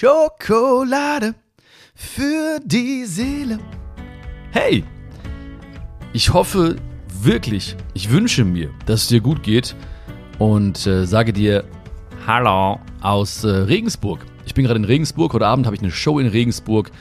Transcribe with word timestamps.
Schokolade 0.00 1.34
für 1.92 2.60
die 2.64 3.04
Seele. 3.04 3.58
Hey, 4.52 4.84
ich 6.12 6.32
hoffe 6.32 6.76
wirklich, 7.20 7.74
ich 7.94 8.08
wünsche 8.08 8.44
mir, 8.44 8.70
dass 8.86 9.02
es 9.02 9.08
dir 9.08 9.20
gut 9.20 9.42
geht 9.42 9.74
und 10.38 10.86
äh, 10.86 11.04
sage 11.04 11.32
dir 11.32 11.64
Hallo 12.28 12.78
aus 13.00 13.42
äh, 13.42 13.48
Regensburg. 13.48 14.24
Ich 14.46 14.54
bin 14.54 14.66
gerade 14.66 14.78
in 14.78 14.84
Regensburg. 14.84 15.32
Heute 15.32 15.48
Abend 15.48 15.66
habe 15.66 15.74
ich 15.74 15.82
eine 15.82 15.90
Show 15.90 16.20
in 16.20 16.28
Regensburg. 16.28 16.92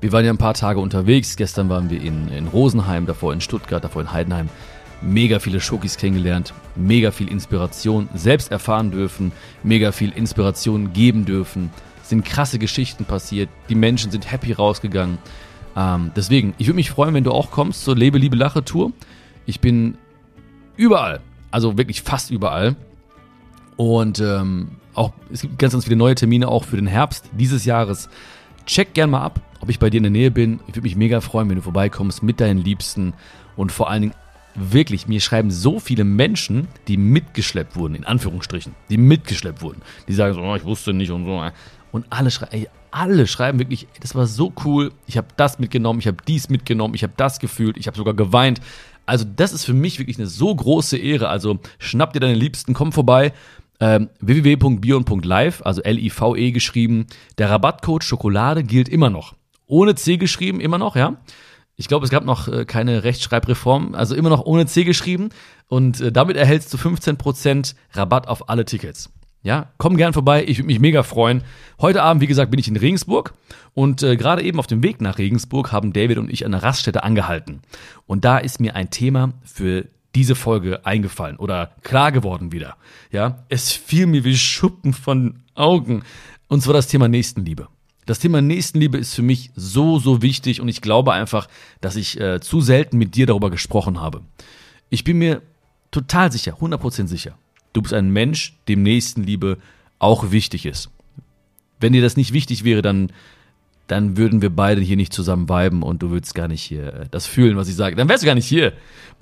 Wir 0.00 0.12
waren 0.12 0.24
ja 0.24 0.30
ein 0.30 0.38
paar 0.38 0.54
Tage 0.54 0.80
unterwegs. 0.80 1.36
Gestern 1.36 1.68
waren 1.68 1.90
wir 1.90 2.00
in, 2.00 2.28
in 2.28 2.46
Rosenheim, 2.46 3.04
davor 3.04 3.34
in 3.34 3.42
Stuttgart, 3.42 3.84
davor 3.84 4.00
in 4.00 4.12
Heidenheim. 4.12 4.48
Mega 5.02 5.40
viele 5.40 5.60
Schokis 5.60 5.98
kennengelernt, 5.98 6.54
mega 6.74 7.10
viel 7.10 7.28
Inspiration 7.28 8.08
selbst 8.14 8.50
erfahren 8.50 8.92
dürfen, 8.92 9.32
mega 9.62 9.92
viel 9.92 10.10
Inspiration 10.10 10.94
geben 10.94 11.26
dürfen. 11.26 11.70
Sind 12.08 12.24
krasse 12.24 12.58
Geschichten 12.58 13.04
passiert, 13.04 13.48
die 13.68 13.74
Menschen 13.74 14.10
sind 14.10 14.30
happy 14.30 14.52
rausgegangen. 14.52 15.18
Ähm, 15.76 16.12
deswegen, 16.16 16.54
ich 16.58 16.66
würde 16.66 16.76
mich 16.76 16.90
freuen, 16.90 17.14
wenn 17.14 17.24
du 17.24 17.32
auch 17.32 17.50
kommst 17.50 17.84
zur 17.84 17.96
Lebe, 17.96 18.18
Liebe, 18.18 18.36
Lache 18.36 18.64
Tour. 18.64 18.92
Ich 19.44 19.60
bin 19.60 19.98
überall, 20.76 21.20
also 21.50 21.76
wirklich 21.76 22.02
fast 22.02 22.30
überall. 22.30 22.76
Und 23.76 24.20
ähm, 24.20 24.68
auch, 24.94 25.12
es 25.30 25.42
gibt 25.42 25.58
ganz, 25.58 25.74
ganz 25.74 25.84
viele 25.84 25.96
neue 25.96 26.14
Termine 26.14 26.48
auch 26.48 26.64
für 26.64 26.76
den 26.76 26.86
Herbst 26.86 27.30
dieses 27.32 27.64
Jahres. 27.64 28.08
Check 28.64 28.94
gern 28.94 29.10
mal 29.10 29.22
ab, 29.22 29.40
ob 29.60 29.68
ich 29.68 29.78
bei 29.78 29.90
dir 29.90 29.98
in 29.98 30.04
der 30.04 30.10
Nähe 30.10 30.30
bin. 30.30 30.60
Ich 30.66 30.74
würde 30.74 30.82
mich 30.82 30.96
mega 30.96 31.20
freuen, 31.20 31.48
wenn 31.48 31.56
du 31.56 31.62
vorbeikommst 31.62 32.22
mit 32.22 32.40
deinen 32.40 32.58
Liebsten 32.58 33.12
und 33.56 33.70
vor 33.70 33.90
allen 33.90 34.02
Dingen 34.02 34.14
wirklich, 34.54 35.06
mir 35.06 35.20
schreiben 35.20 35.50
so 35.50 35.78
viele 35.78 36.04
Menschen, 36.04 36.68
die 36.88 36.96
mitgeschleppt 36.96 37.76
wurden, 37.76 37.94
in 37.94 38.04
Anführungsstrichen, 38.04 38.74
die 38.88 38.96
mitgeschleppt 38.96 39.60
wurden. 39.60 39.82
Die 40.08 40.14
sagen 40.14 40.34
so, 40.34 40.40
oh, 40.40 40.56
ich 40.56 40.64
wusste 40.64 40.94
nicht 40.94 41.10
und 41.10 41.26
so. 41.26 41.50
Und 41.96 42.04
alle 42.10 42.30
schreiben, 42.30 42.66
alle 42.90 43.26
schreiben 43.26 43.58
wirklich, 43.58 43.88
das 44.00 44.14
war 44.14 44.26
so 44.26 44.52
cool, 44.66 44.92
ich 45.06 45.16
habe 45.16 45.28
das 45.38 45.58
mitgenommen, 45.58 45.98
ich 45.98 46.06
habe 46.06 46.18
dies 46.28 46.50
mitgenommen, 46.50 46.94
ich 46.94 47.02
habe 47.02 47.14
das 47.16 47.38
gefühlt, 47.38 47.78
ich 47.78 47.86
habe 47.86 47.96
sogar 47.96 48.12
geweint. 48.12 48.60
Also 49.06 49.24
das 49.24 49.54
ist 49.54 49.64
für 49.64 49.72
mich 49.72 49.98
wirklich 49.98 50.18
eine 50.18 50.26
so 50.26 50.54
große 50.54 50.98
Ehre. 50.98 51.30
Also 51.30 51.58
schnapp 51.78 52.12
dir 52.12 52.20
deine 52.20 52.34
Liebsten, 52.34 52.74
komm 52.74 52.92
vorbei. 52.92 53.32
Ähm, 53.80 54.10
www.bion.live, 54.20 55.62
also 55.64 55.80
L-I-V-E 55.80 56.50
geschrieben. 56.50 57.06
Der 57.38 57.48
Rabattcode 57.48 58.04
Schokolade 58.04 58.62
gilt 58.62 58.90
immer 58.90 59.08
noch. 59.08 59.34
Ohne 59.66 59.94
C 59.94 60.18
geschrieben, 60.18 60.60
immer 60.60 60.76
noch, 60.76 60.96
ja. 60.96 61.16
Ich 61.76 61.88
glaube, 61.88 62.04
es 62.04 62.10
gab 62.10 62.26
noch 62.26 62.46
äh, 62.48 62.66
keine 62.66 63.04
Rechtschreibreform, 63.04 63.94
also 63.94 64.14
immer 64.14 64.28
noch 64.28 64.44
ohne 64.44 64.66
C 64.66 64.84
geschrieben. 64.84 65.30
Und 65.68 66.02
äh, 66.02 66.12
damit 66.12 66.36
erhältst 66.36 66.74
du 66.74 66.76
15% 66.76 67.74
Rabatt 67.92 68.28
auf 68.28 68.50
alle 68.50 68.66
Tickets. 68.66 69.10
Ja, 69.46 69.70
komm 69.78 69.96
gern 69.96 70.12
vorbei, 70.12 70.44
ich 70.44 70.58
würde 70.58 70.66
mich 70.66 70.80
mega 70.80 71.04
freuen. 71.04 71.44
Heute 71.80 72.02
Abend, 72.02 72.20
wie 72.20 72.26
gesagt, 72.26 72.50
bin 72.50 72.58
ich 72.58 72.66
in 72.66 72.74
Regensburg 72.74 73.32
und 73.74 74.02
äh, 74.02 74.16
gerade 74.16 74.42
eben 74.42 74.58
auf 74.58 74.66
dem 74.66 74.82
Weg 74.82 75.00
nach 75.00 75.18
Regensburg 75.18 75.70
haben 75.70 75.92
David 75.92 76.18
und 76.18 76.32
ich 76.32 76.44
an 76.44 76.50
der 76.50 76.64
Raststätte 76.64 77.04
angehalten. 77.04 77.60
Und 78.08 78.24
da 78.24 78.38
ist 78.38 78.58
mir 78.58 78.74
ein 78.74 78.90
Thema 78.90 79.34
für 79.44 79.86
diese 80.16 80.34
Folge 80.34 80.84
eingefallen 80.84 81.36
oder 81.36 81.70
klar 81.84 82.10
geworden 82.10 82.50
wieder. 82.50 82.76
Ja, 83.12 83.44
es 83.48 83.70
fiel 83.70 84.06
mir 84.06 84.24
wie 84.24 84.36
Schuppen 84.36 84.92
von 84.92 85.36
Augen. 85.54 86.02
Und 86.48 86.64
zwar 86.64 86.74
das 86.74 86.88
Thema 86.88 87.06
Nächstenliebe. 87.06 87.68
Das 88.04 88.18
Thema 88.18 88.42
Nächstenliebe 88.42 88.98
ist 88.98 89.14
für 89.14 89.22
mich 89.22 89.52
so, 89.54 90.00
so 90.00 90.22
wichtig 90.22 90.60
und 90.60 90.66
ich 90.66 90.80
glaube 90.80 91.12
einfach, 91.12 91.46
dass 91.80 91.94
ich 91.94 92.20
äh, 92.20 92.40
zu 92.40 92.60
selten 92.60 92.98
mit 92.98 93.14
dir 93.14 93.26
darüber 93.26 93.50
gesprochen 93.50 94.00
habe. 94.00 94.22
Ich 94.90 95.04
bin 95.04 95.18
mir 95.18 95.40
total 95.92 96.32
sicher, 96.32 96.56
100% 96.60 97.06
sicher, 97.06 97.38
du 97.76 97.82
bist 97.82 97.94
ein 97.94 98.10
Mensch, 98.10 98.54
dem 98.68 98.82
Nächstenliebe 98.82 99.58
auch 99.98 100.30
wichtig 100.30 100.66
ist. 100.66 100.90
Wenn 101.78 101.92
dir 101.92 102.02
das 102.02 102.16
nicht 102.16 102.32
wichtig 102.32 102.64
wäre, 102.64 102.82
dann, 102.82 103.12
dann 103.86 104.16
würden 104.16 104.40
wir 104.40 104.50
beide 104.50 104.80
hier 104.80 104.96
nicht 104.96 105.12
zusammen 105.12 105.48
viben 105.48 105.82
und 105.82 106.02
du 106.02 106.10
würdest 106.10 106.34
gar 106.34 106.48
nicht 106.48 106.62
hier 106.62 106.94
äh, 106.94 107.06
das 107.10 107.26
fühlen, 107.26 107.56
was 107.56 107.68
ich 107.68 107.76
sage. 107.76 107.96
Dann 107.96 108.08
wärst 108.08 108.22
du 108.22 108.26
gar 108.26 108.34
nicht 108.34 108.46
hier. 108.46 108.72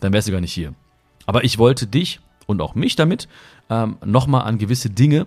Dann 0.01 0.13
wärst 0.13 0.29
du 0.29 0.33
gar 0.33 0.41
nicht 0.41 0.53
hier. 0.53 0.73
Aber 1.27 1.45
ich 1.45 1.59
wollte 1.59 1.87
dich 1.87 2.21
und 2.47 2.61
auch 2.61 2.75
mich 2.75 2.97
damit 2.97 3.29
ähm, 3.71 3.97
nochmal 4.05 4.43
an 4.43 4.59
gewisse 4.59 4.91
Dinge 4.91 5.27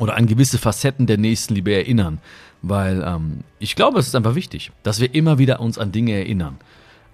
oder 0.00 0.16
an 0.16 0.26
gewisse 0.26 0.58
Facetten 0.58 1.06
der 1.06 1.18
Nächstenliebe 1.18 1.72
erinnern. 1.72 2.18
Weil 2.62 3.02
ähm, 3.06 3.40
ich 3.58 3.76
glaube, 3.76 3.98
es 3.98 4.06
ist 4.06 4.14
einfach 4.14 4.34
wichtig, 4.34 4.72
dass 4.82 5.00
wir 5.00 5.14
immer 5.14 5.38
wieder 5.38 5.60
uns 5.60 5.78
an 5.78 5.92
Dinge 5.92 6.12
erinnern. 6.12 6.58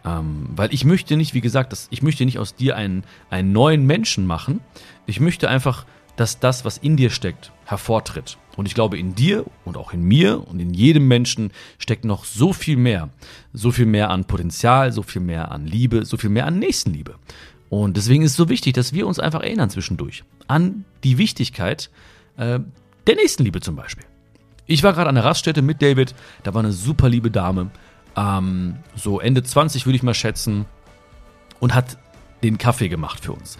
Ähm, 0.05 0.49
weil 0.57 0.73
ich 0.73 0.85
möchte 0.85 1.17
nicht, 1.17 1.35
wie 1.35 1.41
gesagt, 1.41 1.73
das, 1.73 1.89
ich 1.91 2.03
möchte 2.03 2.25
nicht 2.25 2.39
aus 2.39 2.55
dir 2.55 2.77
einen, 2.77 3.05
einen 3.29 3.53
neuen 3.53 3.87
Menschen 3.87 4.27
machen. 4.27 4.61
Ich 5.11 5.21
möchte 5.21 5.49
einfach, 5.49 5.87
dass 6.17 6.39
das, 6.39 6.65
was 6.65 6.79
in 6.79 6.97
dir 6.97 7.11
steckt, 7.11 7.53
hervortritt. 7.65 8.39
Und 8.57 8.67
ich 8.67 8.75
glaube, 8.75 8.99
in 8.99 9.15
dir 9.15 9.45
und 9.65 9.77
auch 9.77 9.93
in 9.93 10.03
mir 10.03 10.47
und 10.47 10.61
in 10.61 10.73
jedem 10.73 11.09
Menschen 11.09 11.51
steckt 11.79 12.05
noch 12.05 12.25
so 12.25 12.53
viel 12.53 12.77
mehr. 12.77 13.09
So 13.53 13.71
viel 13.71 13.87
mehr 13.87 14.11
an 14.11 14.25
Potenzial, 14.25 14.93
so 14.93 15.03
viel 15.03 15.23
mehr 15.23 15.51
an 15.51 15.67
Liebe, 15.67 16.05
so 16.05 16.17
viel 16.17 16.31
mehr 16.31 16.47
an 16.47 16.59
Nächstenliebe. 16.59 17.17
Und 17.71 17.97
deswegen 17.97 18.23
ist 18.23 18.33
es 18.33 18.37
so 18.37 18.49
wichtig, 18.49 18.75
dass 18.75 18.93
wir 18.93 19.07
uns 19.07 19.19
einfach 19.19 19.41
erinnern 19.41 19.71
zwischendurch 19.71 20.25
an 20.49 20.85
die 21.05 21.19
Wichtigkeit 21.19 21.91
äh, 22.37 22.61
der 23.07 23.15
Nächstenliebe 23.15 23.61
zum 23.61 23.77
Beispiel. 23.77 24.05
Ich 24.67 24.83
war 24.83 24.93
gerade 24.93 25.09
an 25.09 25.15
der 25.15 25.25
Raststätte 25.25 25.63
mit 25.63 25.81
David, 25.83 26.15
da 26.43 26.55
war 26.55 26.61
eine 26.61 26.73
super 26.73 27.09
liebe 27.09 27.31
Dame, 27.31 27.71
ähm, 28.17 28.77
so 28.95 29.21
Ende 29.21 29.43
20 29.43 29.87
würde 29.87 29.97
ich 29.97 30.03
mal 30.03 30.15
schätzen, 30.15 30.67
und 31.61 31.75
hat 31.75 31.99
den 32.43 32.59
Kaffee 32.59 32.89
gemacht 32.89 33.23
für 33.25 33.33
uns. 33.33 33.59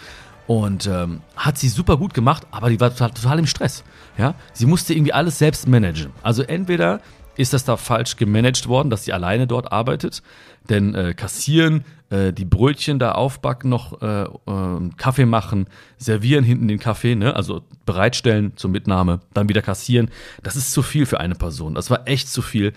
Und 0.51 0.89
ähm, 0.89 1.21
hat 1.37 1.59
sie 1.59 1.69
super 1.69 1.97
gut 1.97 2.13
gemacht, 2.13 2.45
aber 2.51 2.71
die 2.71 2.81
war 2.81 2.91
total, 2.91 3.13
total 3.13 3.39
im 3.39 3.47
Stress. 3.47 3.85
Ja? 4.19 4.35
Sie 4.53 4.67
musste 4.67 4.95
irgendwie 4.95 5.13
alles 5.13 5.39
selbst 5.39 5.69
managen. 5.69 6.11
Also 6.25 6.43
entweder 6.43 7.01
ist 7.37 7.53
das 7.53 7.63
da 7.63 7.77
falsch 7.77 8.17
gemanagt 8.17 8.67
worden, 8.67 8.91
dass 8.91 9.05
sie 9.05 9.13
alleine 9.13 9.47
dort 9.47 9.71
arbeitet. 9.71 10.25
Denn 10.69 10.93
äh, 10.97 11.15
kassieren, 11.15 11.85
äh, 12.09 12.33
die 12.33 12.47
Brötchen 12.47 12.99
da 12.99 13.13
aufbacken, 13.13 13.71
noch 13.71 14.03
äh, 14.03 14.25
äh, 14.25 14.91
Kaffee 14.97 15.25
machen, 15.25 15.69
servieren 15.99 16.43
hinten 16.43 16.67
den 16.67 16.81
Kaffee, 16.81 17.15
ne? 17.15 17.37
also 17.37 17.63
bereitstellen 17.87 18.57
zur 18.57 18.71
Mitnahme, 18.71 19.21
dann 19.33 19.49
wieder 19.49 19.63
kassieren. 19.63 20.11
Das 20.43 20.57
ist 20.57 20.73
zu 20.73 20.83
viel 20.83 21.07
für 21.07 21.21
eine 21.21 21.37
Person. 21.37 21.77
Das 21.77 21.91
war 21.91 22.09
echt 22.09 22.29
zu 22.29 22.43
viel. 22.43 22.73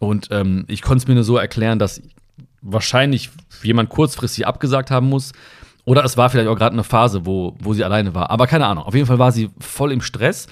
Und 0.00 0.26
ähm, 0.32 0.64
ich 0.66 0.82
konnte 0.82 1.04
es 1.04 1.06
mir 1.06 1.14
nur 1.14 1.22
so 1.22 1.36
erklären, 1.36 1.78
dass 1.78 2.02
wahrscheinlich 2.62 3.30
jemand 3.62 3.90
kurzfristig 3.90 4.44
abgesagt 4.44 4.90
haben 4.90 5.08
muss. 5.08 5.30
Oder 5.84 6.04
es 6.04 6.16
war 6.16 6.30
vielleicht 6.30 6.48
auch 6.48 6.56
gerade 6.56 6.74
eine 6.74 6.84
Phase, 6.84 7.26
wo, 7.26 7.56
wo 7.60 7.74
sie 7.74 7.84
alleine 7.84 8.14
war. 8.14 8.30
Aber 8.30 8.46
keine 8.46 8.66
Ahnung. 8.66 8.84
Auf 8.84 8.94
jeden 8.94 9.06
Fall 9.06 9.18
war 9.18 9.32
sie 9.32 9.50
voll 9.58 9.92
im 9.92 10.00
Stress 10.00 10.46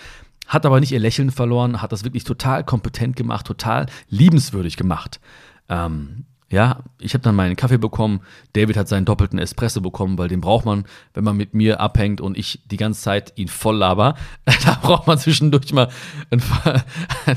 hat 0.51 0.67
aber 0.67 0.81
nicht 0.81 0.91
ihr 0.91 0.99
Lächeln 0.99 1.31
verloren, 1.31 1.81
hat 1.81 1.93
das 1.93 2.03
wirklich 2.03 2.25
total 2.25 2.65
kompetent 2.65 3.15
gemacht, 3.15 3.47
total 3.47 3.87
liebenswürdig 4.09 4.77
gemacht. 4.77 5.21
Ähm, 5.69 6.25
ja, 6.51 6.81
ich 6.99 7.15
habe 7.15 7.23
dann 7.23 7.37
meinen 7.37 7.55
Kaffee 7.55 7.79
bekommen, 7.79 8.23
David 8.55 8.77
hat 8.77 8.89
seinen 8.89 9.05
doppelten 9.05 9.39
Espresso 9.39 9.81
bekommen, 9.81 10.19
weil 10.19 10.27
den 10.27 10.41
braucht 10.41 10.65
man, 10.65 10.85
wenn 11.15 11.23
man 11.23 11.37
mit 11.37 11.55
mir 11.55 11.79
abhängt 11.79 12.21
und 12.21 12.37
ich 12.37 12.63
die 12.67 12.77
ganze 12.77 13.01
Zeit 13.01 13.33
ihn 13.37 13.47
voll 13.47 13.77
laber. 13.77 14.17
Da 14.65 14.77
braucht 14.83 15.07
man 15.07 15.19
zwischendurch 15.19 15.73
mal 15.73 15.89
einen, 16.31 16.43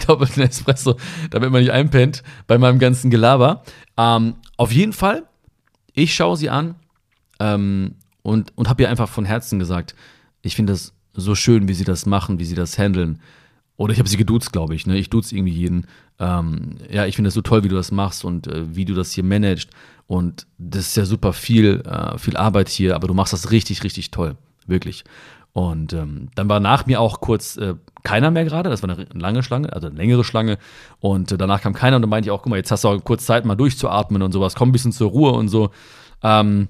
doppelten 0.07 0.41
Espresso, 0.41 0.97
damit 1.29 1.51
man 1.51 1.61
nicht 1.61 1.71
einpennt 1.71 2.23
bei 2.47 2.57
meinem 2.57 2.79
ganzen 2.79 3.11
Gelaber. 3.11 3.63
Ähm, 3.95 4.37
auf 4.57 4.71
jeden 4.71 4.93
Fall, 4.93 5.27
ich 5.93 6.15
schaue 6.15 6.35
sie 6.35 6.49
an 6.49 6.73
ähm, 7.43 7.95
und, 8.21 8.57
und 8.57 8.69
habe 8.69 8.83
ihr 8.83 8.89
einfach 8.89 9.09
von 9.09 9.25
Herzen 9.25 9.59
gesagt, 9.59 9.95
ich 10.41 10.55
finde 10.55 10.73
das 10.73 10.93
so 11.13 11.35
schön, 11.35 11.67
wie 11.67 11.73
sie 11.73 11.83
das 11.83 12.05
machen, 12.05 12.39
wie 12.39 12.45
sie 12.45 12.55
das 12.55 12.77
handeln. 12.77 13.19
Oder 13.75 13.93
ich 13.93 13.99
habe 13.99 14.07
sie 14.07 14.17
geduzt, 14.17 14.53
glaube 14.53 14.75
ich. 14.75 14.87
Ne? 14.87 14.97
Ich 14.97 15.09
duze 15.09 15.35
irgendwie 15.35 15.53
jeden. 15.53 15.87
Ähm, 16.19 16.77
ja, 16.89 17.05
ich 17.05 17.15
finde 17.15 17.27
das 17.27 17.33
so 17.33 17.41
toll, 17.41 17.63
wie 17.63 17.69
du 17.69 17.75
das 17.75 17.91
machst 17.91 18.23
und 18.23 18.47
äh, 18.47 18.75
wie 18.75 18.85
du 18.85 18.93
das 18.93 19.11
hier 19.11 19.23
managst. 19.23 19.69
Und 20.07 20.47
das 20.57 20.87
ist 20.87 20.97
ja 20.97 21.05
super 21.05 21.33
viel, 21.33 21.81
äh, 21.85 22.17
viel 22.17 22.37
Arbeit 22.37 22.69
hier, 22.69 22.95
aber 22.95 23.07
du 23.07 23.13
machst 23.13 23.33
das 23.33 23.51
richtig, 23.51 23.83
richtig 23.83 24.11
toll. 24.11 24.37
Wirklich. 24.65 25.03
Und 25.51 25.93
ähm, 25.93 26.29
dann 26.35 26.49
war 26.49 26.59
nach 26.59 26.85
mir 26.85 27.01
auch 27.01 27.19
kurz 27.19 27.57
äh, 27.57 27.75
keiner 28.03 28.31
mehr 28.31 28.45
gerade. 28.45 28.69
Das 28.69 28.83
war 28.83 28.89
eine 28.89 29.05
lange 29.13 29.43
Schlange, 29.43 29.73
also 29.73 29.87
eine 29.87 29.97
längere 29.97 30.23
Schlange. 30.23 30.57
Und 30.99 31.31
äh, 31.31 31.37
danach 31.37 31.61
kam 31.61 31.73
keiner 31.73 31.97
und 31.97 32.03
dann 32.03 32.09
meinte 32.09 32.27
ich 32.27 32.31
auch, 32.31 32.41
guck 32.41 32.49
mal, 32.49 32.57
jetzt 32.57 32.71
hast 32.71 32.83
du 32.83 32.89
auch 32.89 33.03
kurz 33.03 33.25
Zeit, 33.25 33.45
mal 33.45 33.55
durchzuatmen 33.55 34.21
und 34.21 34.31
sowas. 34.31 34.55
Komm 34.55 34.69
ein 34.69 34.71
bisschen 34.71 34.91
zur 34.91 35.09
Ruhe 35.09 35.31
und 35.31 35.49
so. 35.49 35.71
Ähm, 36.21 36.69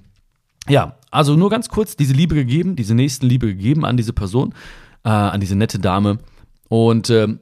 ja, 0.69 0.98
also 1.12 1.36
nur 1.36 1.50
ganz 1.50 1.69
kurz 1.69 1.95
diese 1.95 2.13
Liebe 2.13 2.36
gegeben, 2.36 2.75
diese 2.75 2.95
nächsten 2.95 3.25
Liebe 3.27 3.48
gegeben 3.48 3.86
an 3.86 3.98
diese 3.98 4.13
Person, 4.13 4.54
äh, 5.04 5.10
an 5.10 5.39
diese 5.39 5.56
nette 5.56 5.80
Dame. 5.80 6.19
Und 6.69 7.10
ähm, 7.10 7.39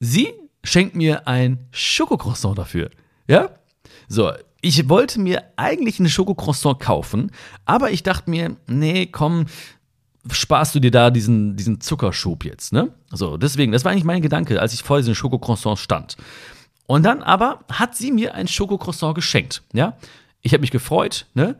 sie 0.00 0.32
schenkt 0.62 0.94
mir 0.94 1.26
ein 1.26 1.64
Schokocroissant 1.70 2.58
dafür. 2.58 2.90
Ja? 3.26 3.50
So, 4.08 4.32
ich 4.60 4.88
wollte 4.88 5.20
mir 5.20 5.44
eigentlich 5.56 5.98
eine 6.00 6.08
Schokocroissant 6.08 6.80
kaufen, 6.80 7.30
aber 7.64 7.90
ich 7.90 8.02
dachte 8.02 8.30
mir, 8.30 8.56
nee, 8.66 9.06
komm, 9.06 9.46
sparst 10.30 10.74
du 10.74 10.80
dir 10.80 10.90
da 10.90 11.10
diesen, 11.10 11.56
diesen 11.56 11.80
Zuckerschub 11.80 12.44
jetzt, 12.44 12.72
ne? 12.72 12.92
So, 13.10 13.36
deswegen, 13.36 13.72
das 13.72 13.84
war 13.84 13.92
eigentlich 13.92 14.04
mein 14.04 14.20
Gedanke, 14.22 14.60
als 14.60 14.74
ich 14.74 14.82
vor 14.82 14.98
diesem 14.98 15.14
Schokocroissant 15.14 15.78
stand. 15.78 16.16
Und 16.86 17.04
dann 17.04 17.22
aber 17.22 17.60
hat 17.70 17.96
sie 17.96 18.12
mir 18.12 18.34
ein 18.34 18.48
Schokocroissant 18.48 19.14
geschenkt, 19.14 19.62
ja? 19.72 19.96
Ich 20.42 20.52
habe 20.52 20.60
mich 20.60 20.70
gefreut, 20.70 21.26
ne? 21.34 21.56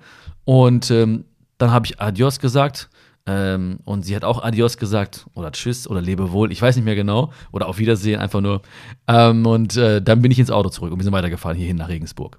Und 0.48 0.90
ähm, 0.90 1.26
dann 1.58 1.72
habe 1.72 1.84
ich 1.84 2.00
Adios 2.00 2.38
gesagt. 2.38 2.88
Ähm, 3.26 3.80
und 3.84 4.06
sie 4.06 4.16
hat 4.16 4.24
auch 4.24 4.42
Adios 4.42 4.78
gesagt 4.78 5.26
oder 5.34 5.52
Tschüss 5.52 5.86
oder 5.86 6.00
Lebewohl, 6.00 6.50
ich 6.50 6.62
weiß 6.62 6.74
nicht 6.74 6.86
mehr 6.86 6.94
genau. 6.94 7.34
Oder 7.52 7.68
auf 7.68 7.76
Wiedersehen 7.76 8.18
einfach 8.18 8.40
nur. 8.40 8.62
Ähm, 9.06 9.44
und 9.44 9.76
äh, 9.76 10.00
dann 10.00 10.22
bin 10.22 10.30
ich 10.30 10.38
ins 10.38 10.50
Auto 10.50 10.70
zurück 10.70 10.90
und 10.90 10.98
wir 10.98 11.04
sind 11.04 11.12
weitergefahren 11.12 11.58
hierhin 11.58 11.76
nach 11.76 11.90
Regensburg. 11.90 12.38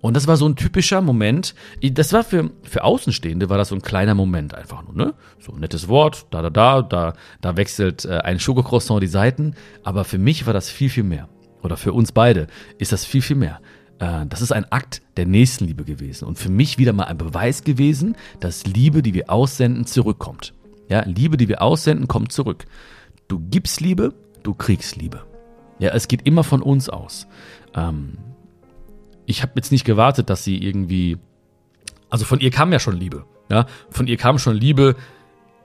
Und 0.00 0.16
das 0.16 0.26
war 0.26 0.38
so 0.38 0.48
ein 0.48 0.56
typischer 0.56 1.02
Moment. 1.02 1.54
Das 1.82 2.14
war 2.14 2.24
für, 2.24 2.50
für 2.62 2.84
Außenstehende 2.84 3.50
war 3.50 3.58
das 3.58 3.68
so 3.68 3.74
ein 3.74 3.82
kleiner 3.82 4.14
Moment 4.14 4.54
einfach 4.54 4.82
nur, 4.82 4.94
ne? 4.94 5.12
So 5.38 5.52
ein 5.52 5.60
nettes 5.60 5.88
Wort, 5.88 6.24
da, 6.30 6.40
da, 6.40 6.48
da, 6.48 6.80
da, 6.80 7.12
da 7.42 7.56
wechselt 7.58 8.06
äh, 8.06 8.16
ein 8.20 8.40
Schokocroissant 8.40 9.02
die 9.02 9.08
Seiten. 9.08 9.56
Aber 9.84 10.04
für 10.04 10.16
mich 10.16 10.46
war 10.46 10.54
das 10.54 10.70
viel, 10.70 10.88
viel 10.88 11.04
mehr. 11.04 11.28
Oder 11.62 11.76
für 11.76 11.92
uns 11.92 12.12
beide 12.12 12.46
ist 12.78 12.92
das 12.92 13.04
viel, 13.04 13.20
viel 13.20 13.36
mehr. 13.36 13.60
Äh, 13.98 14.26
das 14.26 14.42
ist 14.42 14.52
ein 14.52 14.70
Akt 14.70 15.02
der 15.16 15.26
Nächstenliebe 15.26 15.84
gewesen. 15.84 16.26
Und 16.26 16.38
für 16.38 16.50
mich 16.50 16.78
wieder 16.78 16.92
mal 16.92 17.04
ein 17.04 17.18
Beweis 17.18 17.64
gewesen, 17.64 18.16
dass 18.40 18.66
Liebe, 18.66 19.02
die 19.02 19.14
wir 19.14 19.30
aussenden, 19.30 19.86
zurückkommt. 19.86 20.54
Ja, 20.88 21.02
Liebe, 21.04 21.36
die 21.36 21.48
wir 21.48 21.62
aussenden, 21.62 22.08
kommt 22.08 22.32
zurück. 22.32 22.66
Du 23.28 23.40
gibst 23.40 23.80
Liebe, 23.80 24.14
du 24.42 24.54
kriegst 24.54 24.96
Liebe. 24.96 25.22
Ja, 25.78 25.90
es 25.90 26.08
geht 26.08 26.26
immer 26.26 26.44
von 26.44 26.62
uns 26.62 26.88
aus. 26.88 27.26
Ähm, 27.74 28.18
ich 29.26 29.42
habe 29.42 29.52
jetzt 29.56 29.72
nicht 29.72 29.84
gewartet, 29.84 30.30
dass 30.30 30.44
sie 30.44 30.56
irgendwie. 30.56 31.18
Also 32.08 32.24
von 32.24 32.38
ihr 32.40 32.50
kam 32.50 32.72
ja 32.72 32.78
schon 32.78 32.96
Liebe. 32.96 33.24
Ja, 33.50 33.66
von 33.90 34.06
ihr 34.06 34.16
kam 34.16 34.38
schon 34.38 34.56
Liebe, 34.56 34.96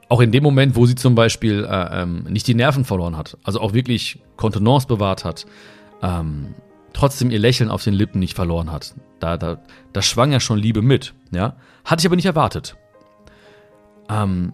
auch 0.10 0.20
in 0.20 0.32
dem 0.32 0.44
Moment, 0.44 0.76
wo 0.76 0.86
sie 0.86 0.96
zum 0.96 1.16
Beispiel 1.16 1.66
äh, 1.70 2.02
ähm, 2.02 2.26
nicht 2.30 2.46
die 2.48 2.54
Nerven 2.54 2.84
verloren 2.84 3.18
hat, 3.18 3.38
also 3.44 3.62
auch 3.62 3.74
wirklich 3.74 4.20
Kontenance 4.36 4.86
bewahrt 4.86 5.24
hat, 5.24 5.46
ähm, 6.04 6.54
trotzdem 6.94 7.32
ihr 7.32 7.40
Lächeln 7.40 7.70
auf 7.70 7.84
den 7.84 7.94
Lippen 7.94 8.20
nicht 8.20 8.36
verloren 8.36 8.72
hat. 8.72 8.96
Da, 9.20 9.38
da, 9.38 9.62
da 9.94 10.02
schwang 10.02 10.32
ja 10.32 10.40
schon 10.40 10.58
Liebe 10.58 10.82
mit. 10.82 11.14
Ja, 11.32 11.56
hatte 11.86 12.02
ich 12.02 12.06
aber 12.06 12.16
nicht 12.16 12.26
erwartet. 12.26 12.76
Ähm, 14.10 14.54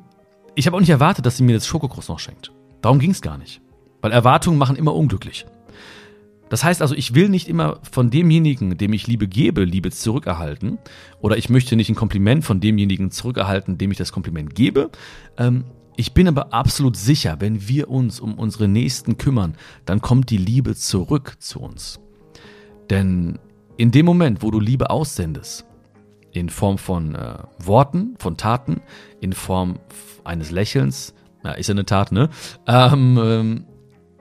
ich 0.55 0.65
habe 0.65 0.75
auch 0.75 0.81
nicht 0.81 0.89
erwartet, 0.89 1.25
dass 1.25 1.37
sie 1.37 1.43
mir 1.43 1.55
das 1.55 1.67
Schokokroissant 1.67 2.21
schenkt. 2.21 2.51
Darum 2.81 2.99
ging 2.99 3.11
es 3.11 3.21
gar 3.21 3.37
nicht, 3.37 3.61
weil 4.01 4.11
Erwartungen 4.11 4.57
machen 4.57 4.75
immer 4.75 4.93
unglücklich. 4.93 5.45
Das 6.49 6.63
heißt 6.63 6.81
also, 6.81 6.95
ich 6.95 7.13
will 7.13 7.29
nicht 7.29 7.49
immer 7.49 7.79
von 7.91 8.09
demjenigen, 8.09 8.77
dem 8.77 8.93
ich 8.93 9.07
Liebe 9.07 9.27
gebe, 9.27 9.65
Liebe 9.65 9.91
zurückerhalten. 9.91 10.77
Oder 11.19 11.37
ich 11.37 11.49
möchte 11.49 11.75
nicht 11.75 11.89
ein 11.89 11.95
Kompliment 11.95 12.45
von 12.45 12.61
demjenigen 12.61 13.11
zurückerhalten, 13.11 13.77
dem 13.77 13.91
ich 13.91 13.97
das 13.97 14.13
Kompliment 14.13 14.55
gebe. 14.55 14.89
Ähm, 15.37 15.65
ich 15.97 16.13
bin 16.13 16.27
aber 16.27 16.53
absolut 16.53 16.95
sicher, 16.95 17.37
wenn 17.39 17.67
wir 17.67 17.89
uns 17.89 18.19
um 18.19 18.35
unsere 18.35 18.67
Nächsten 18.67 19.17
kümmern, 19.17 19.55
dann 19.85 19.99
kommt 19.99 20.29
die 20.29 20.37
Liebe 20.37 20.75
zurück 20.75 21.35
zu 21.39 21.59
uns. 21.59 21.99
Denn 22.89 23.39
in 23.77 23.91
dem 23.91 24.05
Moment, 24.05 24.41
wo 24.41 24.51
du 24.51 24.59
Liebe 24.59 24.89
aussendest, 24.89 25.65
in 26.31 26.49
Form 26.49 26.77
von 26.77 27.15
äh, 27.15 27.37
Worten, 27.59 28.15
von 28.19 28.37
Taten, 28.37 28.81
in 29.21 29.33
Form 29.33 29.79
eines 30.23 30.51
Lächelns, 30.51 31.13
ja, 31.43 31.51
ist 31.51 31.67
ja 31.67 31.73
eine 31.73 31.85
Tat, 31.85 32.11
ne? 32.11 32.29
Ähm, 32.67 33.19
ähm, 33.21 33.65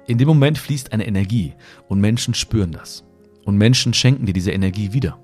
in 0.07 0.19
dem 0.19 0.29
Moment 0.29 0.59
fließt 0.59 0.93
eine 0.93 1.07
Energie 1.07 1.55
und 1.89 2.01
Menschen 2.01 2.35
spüren 2.35 2.73
das. 2.73 3.05
Und 3.45 3.57
Menschen 3.57 3.93
schenken 3.95 4.27
dir 4.27 4.33
diese 4.33 4.53
Energie 4.53 4.93
wieder. 4.93 5.19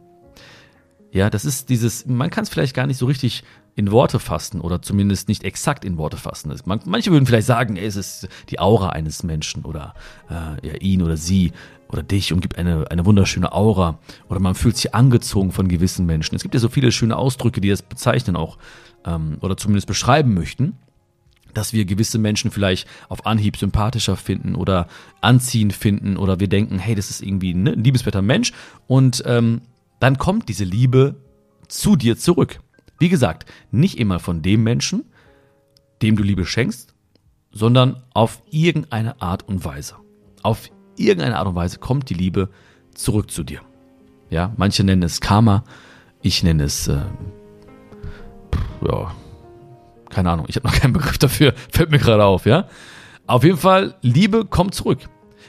Ja, 1.13 1.31
das 1.31 1.45
ist 1.45 1.69
dieses, 1.69 2.07
man 2.07 2.31
kann 2.31 2.45
es 2.45 2.49
vielleicht 2.49 2.75
gar 2.75 2.87
nicht 2.87 2.97
so 2.97 3.07
richtig 3.07 3.45
in 3.75 3.91
Worte 3.91 4.19
fassen 4.19 4.61
oder 4.61 4.83
zumindest 4.83 5.29
nicht 5.29 5.45
exakt 5.45 5.85
in 5.85 5.99
Worte 5.99 6.17
fassen. 6.17 6.55
Man, 6.65 6.81
manche 6.85 7.11
würden 7.11 7.27
vielleicht 7.27 7.47
sagen, 7.47 7.77
ey, 7.77 7.87
es 7.87 7.97
ist 7.97 8.29
die 8.51 8.59
Aura 8.59 8.91
eines 8.91 9.23
Menschen 9.23 9.65
oder 9.65 9.95
äh, 10.29 10.67
ja, 10.67 10.75
ihn 10.81 11.03
oder 11.03 11.17
sie 11.17 11.53
oder 11.93 12.03
dich 12.03 12.33
und 12.33 12.41
gibt 12.41 12.59
eine, 12.59 12.91
eine 12.91 13.05
wunderschöne 13.05 13.53
Aura 13.53 13.99
oder 14.29 14.41
man 14.41 14.55
fühlt 14.55 14.77
sich 14.77 14.95
angezogen 14.95 15.53
von 15.53 15.69
gewissen 15.69 16.07
Menschen. 16.07 16.35
Es 16.35 16.43
gibt 16.43 16.55
ja 16.55 16.61
so 16.61 16.69
viele 16.69 16.91
schöne 16.91 17.17
Ausdrücke, 17.17 17.61
die 17.61 17.69
das 17.69 17.83
bezeichnen 17.83 18.35
auch 18.35 18.59
ähm, 19.05 19.37
oder 19.41 19.57
zumindest 19.57 19.87
beschreiben 19.87 20.35
möchten 20.35 20.77
dass 21.55 21.73
wir 21.73 21.85
gewisse 21.85 22.19
Menschen 22.19 22.51
vielleicht 22.51 22.89
auf 23.09 23.27
Anhieb 23.27 23.57
sympathischer 23.57 24.17
finden 24.17 24.55
oder 24.55 24.89
anziehend 25.21 25.73
finden 25.73 26.17
oder 26.17 26.41
wir 26.41 26.49
denken, 26.49 26.79
hey, 26.79 26.95
das 26.95 27.11
ist 27.11 27.23
irgendwie 27.23 27.55
ne, 27.55 27.73
ein 27.73 27.85
liebeswerter 27.85 28.23
Mensch 28.23 28.53
und 28.87 29.23
ähm, 29.27 29.63
dann 30.01 30.19
kommt 30.19 30.49
diese 30.49 30.65
Liebe 30.65 31.17
zu 31.69 31.97
dir 31.97 32.17
zurück. 32.17 32.61
Wie 32.99 33.09
gesagt, 33.09 33.51
nicht 33.71 33.99
immer 33.99 34.19
von 34.19 34.43
dem 34.43 34.63
Menschen, 34.63 35.05
dem 36.03 36.17
du 36.17 36.23
Liebe 36.23 36.47
schenkst, 36.47 36.95
sondern 37.53 38.03
auf 38.15 38.43
irgendeine 38.51 39.21
Art 39.21 39.47
und 39.47 39.65
Weise. 39.65 39.97
Auf 40.43 40.71
irgendeine 40.97 41.39
Art 41.39 41.47
und 41.47 41.55
Weise 41.55 41.79
kommt 41.79 42.11
die 42.11 42.15
Liebe 42.15 42.49
zurück 42.95 43.31
zu 43.31 43.45
dir. 43.45 43.61
Ja, 44.31 44.53
manche 44.57 44.85
nennen 44.85 45.03
es 45.03 45.21
Karma, 45.21 45.65
ich 46.23 46.43
nenne 46.43 46.65
es 46.65 46.89
äh, 46.89 47.01
ja, 48.87 49.13
keine 50.11 50.31
Ahnung, 50.31 50.47
ich 50.49 50.57
habe 50.57 50.69
noch 50.69 50.75
keinen 50.81 50.93
Begriff 50.93 51.19
dafür, 51.19 51.55
fällt 51.71 51.91
mir 51.91 51.99
gerade 51.99 52.25
auf, 52.25 52.47
ja? 52.47 52.67
Auf 53.27 53.45
jeden 53.45 53.59
Fall, 53.59 53.95
Liebe 54.03 54.45
kommt 54.45 54.75
zurück. 54.75 54.99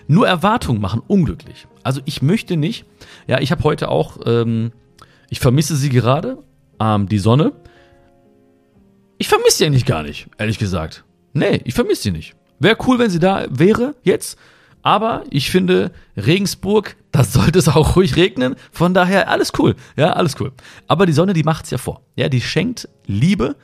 Nur 0.08 0.28
Erwartungen 0.28 0.82
machen 0.82 1.02
unglücklich. 1.08 1.68
Also 1.82 2.02
ich 2.06 2.22
möchte 2.22 2.58
nicht, 2.58 2.86
ja, 3.28 3.40
ich 3.40 3.52
habe 3.52 3.64
heute 3.64 3.90
auch, 3.90 4.18
ähm, 4.26 4.72
ich 5.30 5.40
vermisse 5.40 5.76
sie 5.76 5.90
gerade, 5.90 6.38
ähm, 6.80 7.08
die 7.08 7.20
Sonne. 7.20 7.54
Ich 9.18 9.28
vermisse 9.28 9.58
sie 9.58 9.66
eigentlich 9.66 9.86
gar 9.86 10.04
nicht, 10.04 10.28
ehrlich 10.38 10.60
gesagt. 10.60 11.04
Nee, 11.34 11.62
ich 11.64 11.74
vermisse 11.74 12.04
sie 12.04 12.12
nicht. 12.12 12.36
Wäre 12.60 12.78
cool, 12.88 13.00
wenn 13.00 13.10
sie 13.10 13.20
da 13.20 13.46
wäre, 13.50 13.96
jetzt. 14.04 14.38
Aber 14.84 15.24
ich 15.30 15.50
finde, 15.50 15.92
Regensburg, 16.16 16.98
da 17.12 17.24
sollte 17.24 17.58
es 17.58 17.70
auch 17.70 17.96
ruhig 17.96 18.16
regnen. 18.16 18.56
Von 18.72 18.94
daher, 18.94 19.30
alles 19.30 19.54
cool. 19.58 19.76
Ja, 19.96 20.12
alles 20.14 20.36
cool. 20.40 20.52
Aber 20.88 21.06
die 21.06 21.14
Sonne, 21.14 21.34
die 21.34 21.44
macht's 21.44 21.72
ja 21.72 21.78
vor. 21.78 22.02
Ja, 22.16 22.30
die 22.30 22.42
schenkt 22.42 22.90
Liebe, 23.06 23.56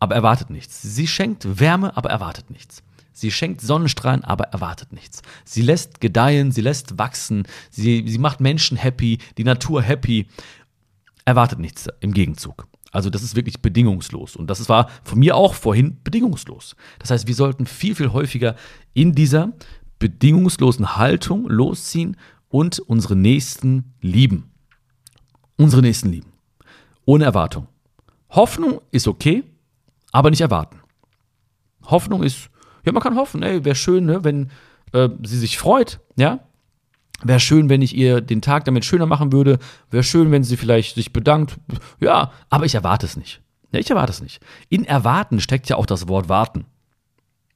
aber 0.00 0.16
erwartet 0.16 0.50
nichts. 0.50 0.82
Sie 0.82 1.06
schenkt 1.06 1.60
Wärme, 1.60 1.96
aber 1.96 2.10
erwartet 2.10 2.50
nichts. 2.50 2.82
Sie 3.12 3.30
schenkt 3.30 3.60
Sonnenstrahlen, 3.60 4.24
aber 4.24 4.46
erwartet 4.46 4.92
nichts. 4.92 5.22
Sie 5.44 5.62
lässt 5.62 6.00
gedeihen, 6.00 6.50
sie 6.50 6.62
lässt 6.62 6.98
wachsen, 6.98 7.44
sie, 7.70 8.04
sie 8.08 8.18
macht 8.18 8.40
Menschen 8.40 8.76
happy, 8.76 9.18
die 9.38 9.44
Natur 9.44 9.80
happy, 9.80 10.26
erwartet 11.24 11.60
nichts 11.60 11.88
im 12.00 12.12
Gegenzug. 12.12 12.66
Also 12.90 13.10
das 13.10 13.22
ist 13.22 13.36
wirklich 13.36 13.62
bedingungslos. 13.62 14.34
Und 14.34 14.48
das 14.48 14.68
war 14.68 14.88
von 15.04 15.18
mir 15.18 15.36
auch 15.36 15.54
vorhin 15.54 15.98
bedingungslos. 16.02 16.74
Das 16.98 17.10
heißt, 17.10 17.26
wir 17.26 17.34
sollten 17.34 17.66
viel, 17.66 17.94
viel 17.94 18.12
häufiger 18.12 18.56
in 18.92 19.12
dieser 19.12 19.52
bedingungslosen 20.02 20.96
Haltung 20.96 21.48
losziehen 21.48 22.16
und 22.48 22.80
unsere 22.80 23.14
Nächsten 23.14 23.94
lieben. 24.00 24.50
Unsere 25.56 25.80
Nächsten 25.80 26.10
lieben. 26.10 26.32
Ohne 27.04 27.24
Erwartung. 27.24 27.68
Hoffnung 28.30 28.80
ist 28.90 29.06
okay, 29.06 29.44
aber 30.10 30.30
nicht 30.30 30.40
erwarten. 30.40 30.80
Hoffnung 31.84 32.24
ist, 32.24 32.50
ja, 32.84 32.90
man 32.90 33.00
kann 33.00 33.14
hoffen, 33.14 33.44
ey, 33.44 33.64
wäre 33.64 33.76
schön, 33.76 34.06
ne, 34.06 34.24
wenn 34.24 34.50
äh, 34.92 35.08
sie 35.22 35.38
sich 35.38 35.56
freut, 35.56 36.00
ja. 36.16 36.40
Wäre 37.22 37.38
schön, 37.38 37.68
wenn 37.68 37.80
ich 37.80 37.94
ihr 37.94 38.20
den 38.20 38.42
Tag 38.42 38.64
damit 38.64 38.84
schöner 38.84 39.06
machen 39.06 39.30
würde. 39.30 39.60
Wäre 39.92 40.02
schön, 40.02 40.32
wenn 40.32 40.42
sie 40.42 40.56
vielleicht 40.56 40.96
sich 40.96 41.12
bedankt. 41.12 41.60
Ja, 42.00 42.32
aber 42.50 42.64
ich 42.64 42.74
erwarte 42.74 43.06
es 43.06 43.16
nicht. 43.16 43.40
Ja, 43.70 43.78
ich 43.78 43.88
erwarte 43.88 44.10
es 44.10 44.20
nicht. 44.20 44.40
In 44.68 44.84
Erwarten 44.84 45.40
steckt 45.40 45.68
ja 45.68 45.76
auch 45.76 45.86
das 45.86 46.08
Wort 46.08 46.28
warten. 46.28 46.64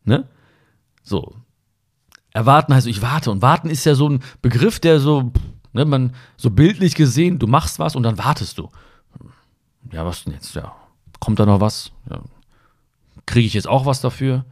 Ne? 0.04 0.28
So. 1.02 1.34
Erwarten 2.36 2.74
heißt, 2.74 2.86
ich 2.86 3.00
warte. 3.00 3.30
Und 3.30 3.40
warten 3.40 3.70
ist 3.70 3.86
ja 3.86 3.94
so 3.94 4.10
ein 4.10 4.22
Begriff, 4.42 4.78
der 4.78 5.00
so, 5.00 5.32
ne, 5.72 5.86
man, 5.86 6.12
so 6.36 6.50
bildlich 6.50 6.94
gesehen, 6.94 7.38
du 7.38 7.46
machst 7.46 7.78
was 7.78 7.96
und 7.96 8.02
dann 8.02 8.18
wartest 8.18 8.58
du. 8.58 8.68
Ja, 9.90 10.04
was 10.04 10.24
denn 10.24 10.34
jetzt? 10.34 10.54
Ja, 10.54 10.74
kommt 11.18 11.38
da 11.38 11.46
noch 11.46 11.60
was? 11.62 11.92
Ja, 12.10 12.20
Kriege 13.24 13.46
ich 13.46 13.54
jetzt 13.54 13.66
auch 13.66 13.86
was 13.86 14.02
dafür? 14.02 14.44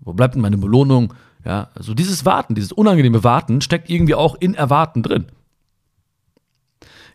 Wo 0.00 0.12
bleibt 0.12 0.36
denn 0.36 0.42
meine 0.42 0.58
Belohnung? 0.58 1.12
Ja, 1.44 1.70
also 1.74 1.92
dieses 1.92 2.24
Warten, 2.24 2.54
dieses 2.54 2.70
unangenehme 2.70 3.24
Warten 3.24 3.60
steckt 3.62 3.90
irgendwie 3.90 4.14
auch 4.14 4.36
in 4.36 4.54
Erwarten 4.54 5.02
drin. 5.02 5.26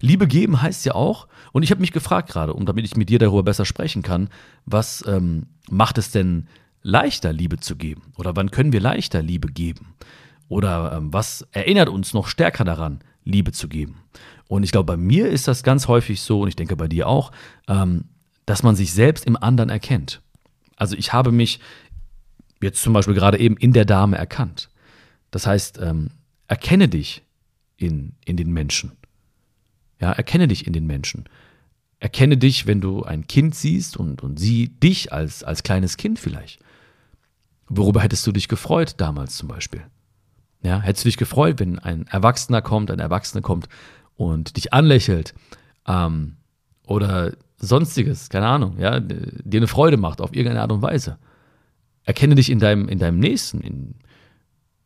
Liebe 0.01 0.27
geben 0.27 0.61
heißt 0.61 0.85
ja 0.85 0.95
auch, 0.95 1.27
und 1.53 1.63
ich 1.63 1.71
habe 1.71 1.79
mich 1.79 1.93
gefragt 1.93 2.29
gerade, 2.29 2.53
um 2.53 2.65
damit 2.65 2.83
ich 2.83 2.97
mit 2.97 3.07
dir 3.07 3.19
darüber 3.19 3.43
besser 3.43 3.63
sprechen 3.63 4.01
kann, 4.01 4.27
was 4.65 5.01
ähm, 5.07 5.47
macht 5.69 5.97
es 5.97 6.11
denn 6.11 6.47
leichter, 6.81 7.33
Liebe 7.33 7.57
zu 7.57 7.75
geben? 7.75 8.13
Oder 8.17 8.35
wann 8.35 8.51
können 8.51 8.73
wir 8.73 8.79
leichter 8.79 9.21
Liebe 9.21 9.47
geben? 9.47 9.95
Oder 10.47 10.93
ähm, 10.97 11.13
was 11.13 11.47
erinnert 11.51 11.89
uns 11.89 12.13
noch 12.13 12.27
stärker 12.27 12.63
daran, 12.63 12.99
Liebe 13.23 13.51
zu 13.51 13.67
geben? 13.67 13.97
Und 14.47 14.63
ich 14.63 14.71
glaube, 14.71 14.87
bei 14.87 14.97
mir 14.97 15.29
ist 15.29 15.47
das 15.47 15.63
ganz 15.63 15.87
häufig 15.87 16.21
so, 16.21 16.41
und 16.41 16.49
ich 16.49 16.55
denke 16.55 16.75
bei 16.75 16.87
dir 16.87 17.07
auch, 17.07 17.31
ähm, 17.67 18.05
dass 18.45 18.63
man 18.63 18.75
sich 18.75 18.91
selbst 18.91 19.25
im 19.25 19.37
anderen 19.37 19.69
erkennt. 19.69 20.21
Also 20.75 20.97
ich 20.97 21.13
habe 21.13 21.31
mich 21.31 21.59
jetzt 22.61 22.81
zum 22.81 22.93
Beispiel 22.93 23.13
gerade 23.13 23.39
eben 23.39 23.55
in 23.57 23.71
der 23.71 23.85
Dame 23.85 24.17
erkannt. 24.17 24.69
Das 25.31 25.47
heißt, 25.47 25.79
ähm, 25.81 26.09
erkenne 26.47 26.89
dich 26.89 27.23
in, 27.77 28.13
in 28.25 28.35
den 28.35 28.51
Menschen. 28.51 28.91
Ja, 30.01 30.11
erkenne 30.11 30.47
dich 30.47 30.67
in 30.67 30.73
den 30.73 30.85
Menschen. 30.85 31.29
Erkenne 31.99 32.35
dich, 32.35 32.67
wenn 32.67 32.81
du 32.81 33.03
ein 33.03 33.27
Kind 33.27 33.55
siehst 33.55 33.95
und, 33.95 34.23
und 34.23 34.39
sieh 34.39 34.67
dich 34.67 35.13
als, 35.13 35.43
als 35.43 35.63
kleines 35.63 35.97
Kind 35.97 36.19
vielleicht. 36.19 36.59
Worüber 37.73 38.01
hättest 38.01 38.27
du 38.27 38.33
dich 38.33 38.49
gefreut 38.49 38.95
damals 38.97 39.37
zum 39.37 39.47
Beispiel? 39.47 39.81
Ja, 40.61 40.81
hättest 40.81 41.05
du 41.05 41.07
dich 41.07 41.15
gefreut, 41.15 41.61
wenn 41.61 41.79
ein 41.79 42.05
Erwachsener 42.07 42.61
kommt, 42.61 42.91
ein 42.91 42.99
Erwachsener 42.99 43.41
kommt 43.41 43.69
und 44.17 44.57
dich 44.57 44.73
anlächelt 44.73 45.33
ähm, 45.87 46.35
oder 46.85 47.31
sonstiges, 47.57 48.27
keine 48.27 48.47
Ahnung, 48.47 48.77
ja, 48.77 48.99
dir 48.99 49.59
eine 49.59 49.67
Freude 49.67 49.95
macht 49.95 50.19
auf 50.19 50.33
irgendeine 50.33 50.61
Art 50.61 50.71
und 50.73 50.81
Weise. 50.81 51.17
Erkenne 52.03 52.35
dich 52.35 52.49
in 52.49 52.59
deinem, 52.59 52.89
in 52.89 52.99
deinem 52.99 53.19
Nächsten, 53.19 53.61
in, 53.61 53.95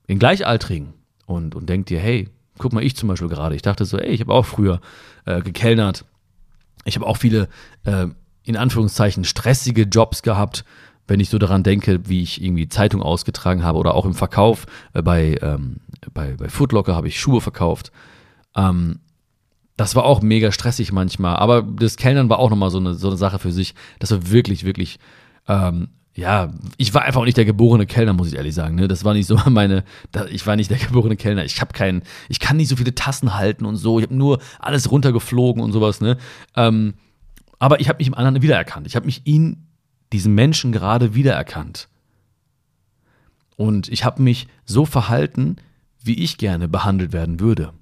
in 0.06 0.20
Gleichaltrigen 0.20 0.94
und, 1.26 1.56
und 1.56 1.68
denk 1.68 1.88
dir, 1.88 2.00
hey, 2.00 2.30
guck 2.60 2.72
mal, 2.72 2.84
ich 2.84 2.96
zum 2.96 3.10
Beispiel 3.10 3.30
gerade, 3.30 3.56
ich 3.56 3.64
dachte 3.64 3.86
so, 3.86 3.98
ey, 3.98 4.12
ich 4.12 4.22
habe 4.22 4.32
auch 4.32 4.46
früher 4.46 4.80
äh, 5.26 5.42
gekellnert. 5.42 6.06
Ich 6.84 6.96
habe 6.96 7.08
auch 7.08 7.18
viele, 7.18 7.50
äh, 7.86 8.08
in 8.44 8.58
Anführungszeichen, 8.58 9.24
stressige 9.24 9.84
Jobs 9.84 10.22
gehabt, 10.22 10.66
wenn 11.08 11.20
ich 11.20 11.30
so 11.30 11.38
daran 11.38 11.64
denke, 11.64 12.08
wie 12.10 12.22
ich 12.22 12.44
irgendwie 12.44 12.68
Zeitung 12.68 13.02
ausgetragen 13.02 13.64
habe 13.64 13.78
oder 13.78 13.94
auch 13.94 14.06
im 14.06 14.14
Verkauf. 14.14 14.66
Äh, 14.94 15.02
bei, 15.02 15.38
ähm, 15.42 15.78
bei, 16.14 16.36
bei 16.36 16.50
Footlocker 16.50 16.96
habe 16.96 17.08
ich 17.08 17.20
Schuhe 17.20 17.42
verkauft. 17.42 17.92
Ähm, 18.56 19.00
das 19.78 19.96
war 19.96 20.06
auch 20.06 20.22
mega 20.22 20.52
stressig 20.52 20.92
manchmal, 20.92 21.36
aber 21.36 21.62
das 21.62 21.98
Kellnern 21.98 22.30
war 22.30 22.40
auch 22.40 22.50
nochmal 22.50 22.70
so 22.70 22.78
eine, 22.78 22.94
so 22.94 23.08
eine 23.08 23.18
Sache 23.18 23.40
für 23.40 23.52
sich. 23.52 23.76
Das 24.00 24.12
war 24.12 24.32
wirklich, 24.32 24.64
wirklich, 24.64 25.00
ähm, 25.48 25.90
ja, 26.14 26.54
ich 26.78 26.94
war 26.94 27.02
einfach 27.04 27.20
auch 27.20 27.26
nicht 27.26 27.36
der 27.36 27.44
geborene 27.44 27.86
Kellner, 27.86 28.14
muss 28.14 28.30
ich 28.30 28.36
ehrlich 28.36 28.56
sagen. 28.56 28.76
Ne? 28.76 28.88
Das 28.88 29.04
war 29.04 29.14
nicht 29.14 29.28
so 29.28 29.38
meine, 29.50 29.84
ich 30.30 30.48
war 30.48 30.56
nicht 30.56 30.72
der 30.72 30.78
geborene 30.78 31.18
Kellner. 31.18 31.44
Ich 31.44 31.60
habe 31.60 31.74
keinen, 31.74 32.04
ich 32.30 32.40
kann 32.40 32.56
nicht 32.56 32.70
so 32.70 32.78
viele 32.78 32.96
Tassen 32.96 33.36
halten 33.36 33.66
und 33.66 33.76
so. 33.76 34.00
Ich 34.00 34.06
habe 34.06 34.16
nur 34.16 34.40
alles 34.60 34.90
runtergeflogen 34.90 35.62
und 35.62 35.74
sowas. 35.74 36.00
Ne? 36.00 36.18
Ähm, 36.56 36.94
aber 37.60 37.82
ich 37.82 37.90
habe 37.90 37.98
mich 37.98 38.08
im 38.08 38.14
anderen 38.14 38.42
wiedererkannt. 38.42 38.88
Ich 38.88 38.96
habe 38.96 39.06
mich 39.06 39.24
ihn, 39.26 39.68
diesen 40.16 40.34
Menschen 40.34 40.72
gerade 40.72 41.14
wiedererkannt. 41.14 41.90
Und 43.58 43.90
ich 43.90 44.06
habe 44.06 44.22
mich 44.22 44.48
so 44.64 44.86
verhalten, 44.86 45.58
wie 46.02 46.24
ich 46.24 46.38
gerne 46.38 46.70
behandelt 46.70 47.12
werden 47.12 47.42
würde. 47.42 47.74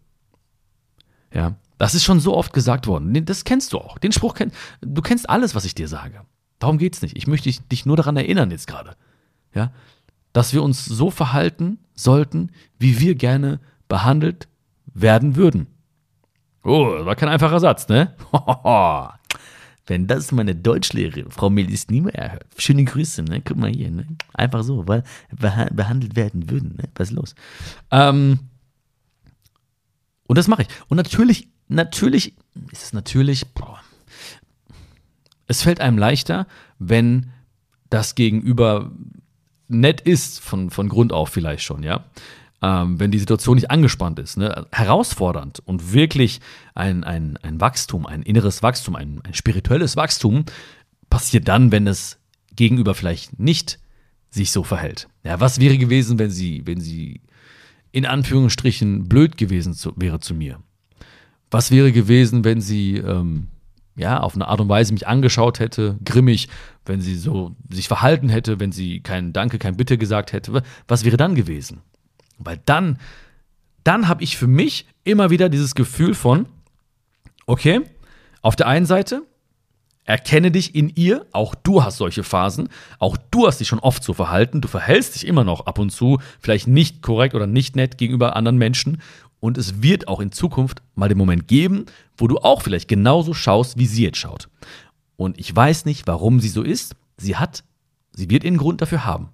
Ja, 1.31 1.55
das 1.77 1.93
ist 1.93 2.03
schon 2.03 2.19
so 2.19 2.35
oft 2.35 2.51
gesagt 2.51 2.87
worden. 2.87 3.25
Das 3.25 3.43
kennst 3.43 3.73
du 3.73 3.77
auch. 3.77 3.99
Den 3.99 4.11
Spruch 4.11 4.33
kennst 4.33 4.55
du 4.81 5.01
kennst 5.03 5.29
alles, 5.29 5.53
was 5.53 5.65
ich 5.65 5.75
dir 5.75 5.87
sage. 5.87 6.21
Darum 6.57 6.79
geht 6.79 6.95
es 6.95 7.03
nicht. 7.03 7.15
Ich 7.15 7.27
möchte 7.27 7.51
dich 7.51 7.85
nur 7.85 7.97
daran 7.97 8.17
erinnern 8.17 8.49
jetzt 8.49 8.65
gerade. 8.65 8.95
Ja, 9.53 9.71
dass 10.31 10.53
wir 10.53 10.63
uns 10.63 10.85
so 10.85 11.11
verhalten 11.11 11.77
sollten, 11.93 12.49
wie 12.79 12.99
wir 12.99 13.13
gerne 13.13 13.59
behandelt 13.87 14.47
werden 14.85 15.35
würden. 15.35 15.67
Oh, 16.63 16.95
das 16.97 17.05
war 17.05 17.15
kein 17.15 17.29
einfacher 17.29 17.59
Satz, 17.59 17.87
ne? 17.89 18.15
Wenn 19.85 20.07
das 20.07 20.31
meine 20.31 20.55
Deutschlehrerin, 20.55 21.29
Frau 21.29 21.49
Melis 21.49 21.89
Niemeyer, 21.89 22.33
hört. 22.33 22.45
Schöne 22.57 22.85
Grüße, 22.85 23.23
ne? 23.23 23.41
Guck 23.41 23.57
mal 23.57 23.69
hier, 23.69 23.91
ne? 23.91 24.05
Einfach 24.33 24.63
so, 24.63 24.87
weil 24.87 25.03
behandelt 25.29 26.15
werden 26.15 26.49
würden, 26.49 26.75
ne? 26.77 26.89
Was 26.95 27.09
ist 27.09 27.15
los? 27.15 27.35
Ähm, 27.91 28.39
und 30.25 30.37
das 30.37 30.47
mache 30.47 30.61
ich. 30.63 30.67
Und 30.87 30.97
natürlich 30.97 31.49
natürlich 31.67 32.33
ist 32.71 32.83
es 32.83 32.93
natürlich, 32.93 33.47
boah, 33.53 33.79
es 35.47 35.61
fällt 35.61 35.81
einem 35.81 35.97
leichter, 35.97 36.47
wenn 36.79 37.31
das 37.89 38.15
Gegenüber 38.15 38.91
nett 39.67 40.01
ist, 40.01 40.39
von, 40.39 40.69
von 40.69 40.89
Grund 40.89 41.11
auf 41.13 41.29
vielleicht 41.29 41.63
schon, 41.63 41.83
ja. 41.83 42.05
Ähm, 42.63 42.97
wenn 42.97 43.11
die 43.11 43.19
Situation 43.19 43.55
nicht 43.55 43.69
angespannt 43.69 44.19
ist, 44.19 44.37
ne? 44.37 44.65
herausfordernd 44.71 45.61
und 45.65 45.91
wirklich 45.91 46.39
ein, 46.75 47.03
ein, 47.03 47.35
ein 47.41 47.59
Wachstum, 47.59 48.05
ein 48.05 48.23
inneres 48.23 48.63
Wachstum, 48.63 48.95
ein, 48.95 49.19
ein 49.25 49.33
spirituelles 49.33 49.97
Wachstum 49.97 50.45
passiert 51.09 51.49
dann, 51.49 51.73
wenn 51.73 51.87
es 51.87 52.19
Gegenüber 52.55 52.93
vielleicht 52.93 53.37
nicht 53.37 53.79
sich 54.29 54.51
so 54.51 54.63
verhält. 54.63 55.09
Ja, 55.25 55.41
was 55.41 55.59
wäre 55.59 55.77
gewesen, 55.77 56.19
wenn 56.19 56.29
sie, 56.29 56.61
wenn 56.65 56.79
sie 56.79 57.19
in 57.91 58.05
Anführungsstrichen 58.05 59.09
blöd 59.09 59.35
gewesen 59.35 59.73
zu, 59.73 59.91
wäre 59.97 60.21
zu 60.21 60.33
mir? 60.33 60.59
Was 61.51 61.69
wäre 61.69 61.91
gewesen, 61.91 62.45
wenn 62.45 62.61
sie 62.61 62.95
ähm, 62.95 63.47
ja 63.97 64.21
auf 64.21 64.35
eine 64.35 64.47
Art 64.47 64.61
und 64.61 64.69
Weise 64.69 64.93
mich 64.93 65.05
angeschaut 65.05 65.59
hätte, 65.59 65.99
grimmig, 66.05 66.47
wenn 66.85 67.01
sie 67.01 67.15
so 67.15 67.57
sich 67.69 67.89
verhalten 67.89 68.29
hätte, 68.29 68.61
wenn 68.61 68.71
sie 68.71 69.01
kein 69.01 69.33
Danke, 69.33 69.59
kein 69.59 69.75
Bitte 69.75 69.97
gesagt 69.97 70.31
hätte? 70.31 70.63
Was 70.87 71.03
wäre 71.03 71.17
dann 71.17 71.35
gewesen? 71.35 71.81
Weil 72.37 72.59
dann, 72.65 72.99
dann 73.83 74.07
habe 74.07 74.23
ich 74.23 74.37
für 74.37 74.47
mich 74.47 74.87
immer 75.03 75.29
wieder 75.29 75.49
dieses 75.49 75.75
Gefühl 75.75 76.13
von, 76.13 76.45
okay, 77.45 77.81
auf 78.41 78.55
der 78.55 78.67
einen 78.67 78.85
Seite, 78.85 79.23
erkenne 80.05 80.51
dich 80.51 80.75
in 80.75 80.89
ihr, 80.89 81.25
auch 81.31 81.55
du 81.55 81.83
hast 81.83 81.97
solche 81.97 82.23
Phasen, 82.23 82.67
auch 82.99 83.15
du 83.31 83.47
hast 83.47 83.59
dich 83.59 83.69
schon 83.69 83.79
oft 83.79 84.03
so 84.03 84.13
verhalten, 84.13 84.59
du 84.59 84.67
verhältst 84.67 85.15
dich 85.15 85.25
immer 85.25 85.43
noch 85.43 85.65
ab 85.65 85.79
und 85.79 85.91
zu, 85.91 86.19
vielleicht 86.39 86.67
nicht 86.67 87.01
korrekt 87.01 87.35
oder 87.35 87.47
nicht 87.47 87.75
nett 87.75 87.97
gegenüber 87.97 88.35
anderen 88.35 88.57
Menschen 88.57 89.01
und 89.39 89.57
es 89.57 89.81
wird 89.81 90.07
auch 90.07 90.19
in 90.19 90.31
Zukunft 90.31 90.81
mal 90.95 91.09
den 91.09 91.17
Moment 91.17 91.47
geben, 91.47 91.85
wo 92.17 92.27
du 92.27 92.37
auch 92.37 92.61
vielleicht 92.61 92.87
genauso 92.87 93.33
schaust, 93.33 93.77
wie 93.77 93.85
sie 93.85 94.03
jetzt 94.03 94.17
schaut. 94.17 94.49
Und 95.15 95.39
ich 95.39 95.53
weiß 95.53 95.85
nicht, 95.85 96.07
warum 96.07 96.39
sie 96.39 96.49
so 96.49 96.63
ist. 96.63 96.95
Sie 97.17 97.35
hat, 97.35 97.63
sie 98.13 98.29
wird 98.29 98.43
ihren 98.43 98.57
Grund 98.57 98.81
dafür 98.81 99.05
haben. 99.05 99.29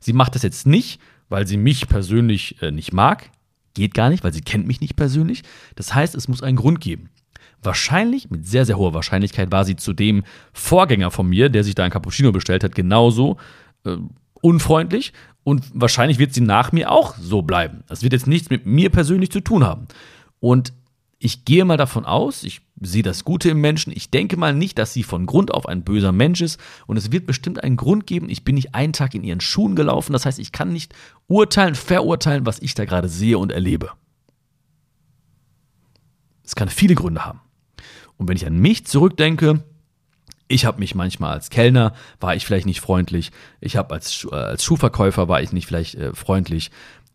Sie 0.00 0.12
macht 0.12 0.34
das 0.34 0.42
jetzt 0.42 0.66
nicht, 0.66 1.00
weil 1.34 1.48
sie 1.48 1.56
mich 1.56 1.88
persönlich 1.88 2.62
äh, 2.62 2.70
nicht 2.70 2.92
mag. 2.92 3.28
Geht 3.74 3.92
gar 3.92 4.08
nicht, 4.08 4.22
weil 4.22 4.32
sie 4.32 4.40
kennt 4.40 4.68
mich 4.68 4.80
nicht 4.80 4.94
persönlich. 4.94 5.42
Das 5.74 5.92
heißt, 5.92 6.14
es 6.14 6.28
muss 6.28 6.44
einen 6.44 6.56
Grund 6.56 6.80
geben. 6.80 7.10
Wahrscheinlich, 7.60 8.30
mit 8.30 8.46
sehr, 8.46 8.64
sehr 8.64 8.78
hoher 8.78 8.94
Wahrscheinlichkeit, 8.94 9.50
war 9.50 9.64
sie 9.64 9.74
zu 9.74 9.94
dem 9.94 10.22
Vorgänger 10.52 11.10
von 11.10 11.28
mir, 11.28 11.48
der 11.48 11.64
sich 11.64 11.74
da 11.74 11.82
ein 11.82 11.90
Cappuccino 11.90 12.30
bestellt 12.30 12.62
hat, 12.62 12.76
genauso 12.76 13.36
äh, 13.84 13.96
unfreundlich 14.42 15.12
und 15.42 15.64
wahrscheinlich 15.74 16.20
wird 16.20 16.32
sie 16.32 16.40
nach 16.40 16.70
mir 16.70 16.92
auch 16.92 17.16
so 17.16 17.42
bleiben. 17.42 17.82
Das 17.88 18.04
wird 18.04 18.12
jetzt 18.12 18.28
nichts 18.28 18.48
mit 18.48 18.64
mir 18.64 18.90
persönlich 18.90 19.32
zu 19.32 19.40
tun 19.40 19.64
haben. 19.64 19.88
Und 20.38 20.72
ich 21.24 21.46
gehe 21.46 21.64
mal 21.64 21.78
davon 21.78 22.04
aus, 22.04 22.44
ich 22.44 22.60
sehe 22.82 23.02
das 23.02 23.24
Gute 23.24 23.48
im 23.48 23.62
Menschen. 23.62 23.94
Ich 23.96 24.10
denke 24.10 24.36
mal 24.36 24.52
nicht, 24.52 24.76
dass 24.76 24.92
sie 24.92 25.02
von 25.02 25.24
Grund 25.24 25.54
auf 25.54 25.66
ein 25.66 25.82
böser 25.82 26.12
Mensch 26.12 26.42
ist. 26.42 26.60
Und 26.86 26.98
es 26.98 27.12
wird 27.12 27.24
bestimmt 27.24 27.64
einen 27.64 27.78
Grund 27.78 28.06
geben. 28.06 28.28
Ich 28.28 28.44
bin 28.44 28.56
nicht 28.56 28.74
einen 28.74 28.92
Tag 28.92 29.14
in 29.14 29.24
ihren 29.24 29.40
Schuhen 29.40 29.74
gelaufen. 29.74 30.12
Das 30.12 30.26
heißt, 30.26 30.38
ich 30.38 30.52
kann 30.52 30.70
nicht 30.70 30.94
urteilen, 31.26 31.76
verurteilen, 31.76 32.44
was 32.44 32.58
ich 32.58 32.74
da 32.74 32.84
gerade 32.84 33.08
sehe 33.08 33.38
und 33.38 33.52
erlebe. 33.52 33.90
Es 36.44 36.54
kann 36.54 36.68
viele 36.68 36.94
Gründe 36.94 37.24
haben. 37.24 37.40
Und 38.18 38.28
wenn 38.28 38.36
ich 38.36 38.46
an 38.46 38.58
mich 38.58 38.86
zurückdenke, 38.86 39.64
ich 40.46 40.66
habe 40.66 40.78
mich 40.78 40.94
manchmal 40.94 41.32
als 41.32 41.48
Kellner, 41.48 41.94
war 42.20 42.36
ich 42.36 42.44
vielleicht 42.44 42.66
nicht 42.66 42.82
freundlich. 42.82 43.32
Ich 43.62 43.78
habe 43.78 43.94
als, 43.94 44.26
äh, 44.30 44.34
als 44.34 44.62
Schuhverkäufer, 44.62 45.26
war 45.26 45.40
ich 45.40 45.52
nicht 45.52 45.66
vielleicht 45.66 45.94
äh, 45.94 46.12
freundlich. 46.12 46.70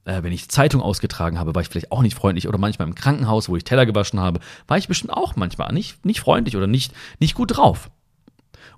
Äh, 0.05 0.23
wenn 0.23 0.31
ich 0.31 0.49
Zeitung 0.49 0.81
ausgetragen 0.81 1.39
habe, 1.39 1.55
war 1.55 1.61
ich 1.61 1.69
vielleicht 1.69 1.91
auch 1.91 2.01
nicht 2.01 2.15
freundlich. 2.15 2.47
Oder 2.47 2.57
manchmal 2.57 2.87
im 2.87 2.95
Krankenhaus, 2.95 3.49
wo 3.49 3.55
ich 3.55 3.63
Teller 3.63 3.85
gewaschen 3.85 4.19
habe, 4.19 4.39
war 4.67 4.77
ich 4.77 4.87
bestimmt 4.87 5.13
auch 5.13 5.35
manchmal 5.35 5.71
nicht, 5.73 6.05
nicht 6.05 6.19
freundlich 6.19 6.57
oder 6.57 6.67
nicht, 6.67 6.93
nicht 7.19 7.35
gut 7.35 7.57
drauf. 7.57 7.89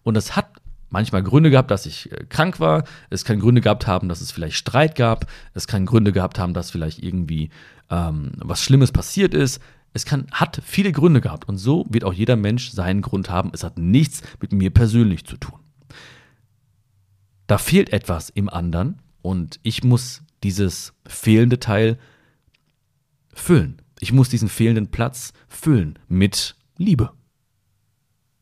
Und 0.04 0.16
das 0.16 0.36
hat 0.36 0.48
manchmal 0.90 1.24
Gründe 1.24 1.50
gehabt, 1.50 1.72
dass 1.72 1.86
ich 1.86 2.12
äh, 2.12 2.25
krank 2.30 2.60
war. 2.60 2.84
Es 3.10 3.25
kann 3.25 3.40
Gründe 3.40 3.62
gehabt 3.62 3.88
haben, 3.88 4.10
dass 4.10 4.22
es 4.22 4.32
vielleicht 4.32 4.58
Streit 4.58 4.96
gab. 4.96 5.25
Es 5.54 5.68
kann 5.68 5.86
Gründe 5.86 6.12
gehabt 6.12 6.38
haben, 6.38 6.54
dass 6.54 6.72
vielleicht 6.72 7.01
irgendwie 7.01 7.50
ähm, 7.90 8.34
was 8.38 8.62
Schlimmes 8.63 8.92
passiert 8.92 9.34
ist. 9.34 9.62
Es 9.94 10.06
kann, 10.06 10.28
hat 10.32 10.62
viele 10.63 10.92
Gründe 10.92 11.20
gehabt 11.20 11.48
und 11.50 11.58
so 11.58 11.86
wird 11.90 12.04
auch 12.06 12.13
jeder 12.13 12.36
Mensch 12.36 12.72
seinen 12.72 13.01
Grund 13.01 13.30
haben. 13.30 13.51
Es 13.54 13.63
hat 13.63 13.78
nichts 13.78 14.22
mit 14.40 14.54
mir 14.54 14.70
persönlich 14.70 15.25
zu 15.25 15.38
tun. 15.38 15.60
Da 17.48 17.58
fehlt 17.58 17.92
etwas 17.92 18.30
im 18.30 18.48
anderen 18.48 19.00
und 19.22 19.60
ich 19.63 19.84
muss 19.84 20.24
dieses 20.43 20.93
fehlende 21.05 21.60
Teil 21.60 22.00
füllen. 23.33 23.81
Ich 24.00 24.12
muss 24.12 24.29
diesen 24.29 24.50
fehlenden 24.50 24.89
Platz 24.89 25.33
füllen 25.48 26.00
mit 26.07 26.55
Liebe. 26.77 27.12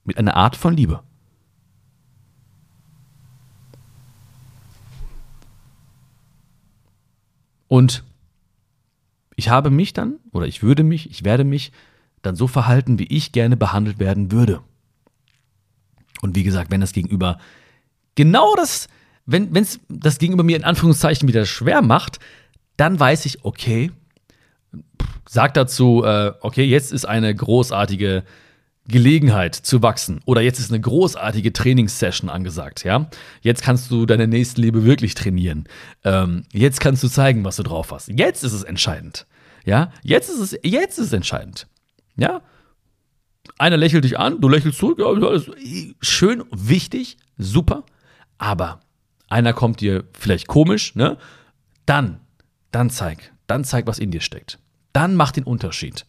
Mit 0.03 0.18
einer 0.18 0.36
Art 0.36 0.56
von 0.56 0.74
Liebe. 0.74 1.03
Und 7.68 8.03
ich 9.36 9.50
habe 9.50 9.70
mich 9.70 9.94
dann, 9.94 10.20
oder 10.32 10.48
ich 10.48 10.63
würde 10.63 10.84
mich, 10.84 11.10
ich 11.10 11.24
werde 11.24 11.44
mich 11.44 11.72
dann 12.22 12.36
so 12.36 12.48
verhalten, 12.48 13.00
wie 13.00 13.06
ich 13.06 13.32
gerne 13.32 13.56
behandelt 13.56 14.00
werden 14.00 14.32
würde. 14.32 14.62
Und 16.22 16.36
wie 16.36 16.44
gesagt, 16.44 16.72
wenn 16.72 16.82
das 16.82 16.91
Gegenüber 16.91 17.39
genau 18.15 18.56
das, 18.56 18.89
wenn 19.32 19.56
es 19.56 19.80
das 19.90 20.18
Gegenüber 20.18 20.44
mir 20.44 20.58
in 20.58 20.64
Anführungszeichen 20.64 21.28
wieder 21.28 21.46
schwer 21.46 21.82
macht, 21.82 22.20
dann 22.78 23.00
weiß 23.00 23.26
ich, 23.26 23.44
okay, 23.44 23.92
sag 25.28 25.54
dazu, 25.54 26.04
äh, 26.04 26.32
okay, 26.42 26.64
jetzt 26.64 26.92
ist 26.92 27.06
eine 27.06 27.34
großartige 27.34 28.24
Gelegenheit 28.88 29.54
zu 29.54 29.84
wachsen 29.84 30.22
oder 30.26 30.42
jetzt 30.42 30.60
ist 30.60 30.72
eine 30.72 30.82
großartige 30.82 31.54
Trainingssession 31.54 32.30
angesagt, 32.30 32.84
ja. 32.84 33.10
Jetzt 33.42 33.62
kannst 33.62 33.92
du 33.92 34.06
deine 34.06 34.28
Nächstenliebe 34.28 34.84
wirklich 34.84 35.14
trainieren. 35.14 35.66
Ähm, 36.04 36.46
jetzt 36.52 36.80
kannst 36.80 37.04
du 37.04 37.08
zeigen, 37.08 37.44
was 37.44 37.58
du 37.58 37.64
drauf 37.64 37.92
hast. 37.92 38.08
Jetzt 38.08 38.44
ist 38.44 38.54
es 38.54 38.64
entscheidend. 38.64 39.28
Ja, 39.64 39.92
jetzt 40.02 40.30
ist 40.30 40.40
es, 40.40 40.60
jetzt 40.64 40.98
ist 40.98 41.08
es 41.08 41.14
entscheidend. 41.14 41.68
Ja, 42.18 42.42
einer 43.60 43.78
lächelt 43.78 44.04
dich 44.06 44.18
an, 44.18 44.42
du 44.42 44.50
lächelst 44.50 44.80
zurück, 44.80 45.00
ja, 45.00 45.40
schön, 46.02 46.44
wichtig, 46.52 47.18
super, 47.38 47.84
aber 48.38 48.80
einer 49.30 49.54
kommt 49.54 49.82
dir 49.82 50.04
vielleicht 50.14 50.48
komisch, 50.48 50.96
ne? 50.96 51.18
Dann, 51.86 52.20
dann 52.72 52.90
zeig, 52.90 53.34
dann 53.48 53.64
zeig, 53.64 53.88
was 53.88 54.00
in 54.00 54.12
dir 54.12 54.22
steckt. 54.22 54.60
Dann 54.94 55.16
mach 55.16 55.32
den 55.32 55.44
Unterschied. 55.44 56.06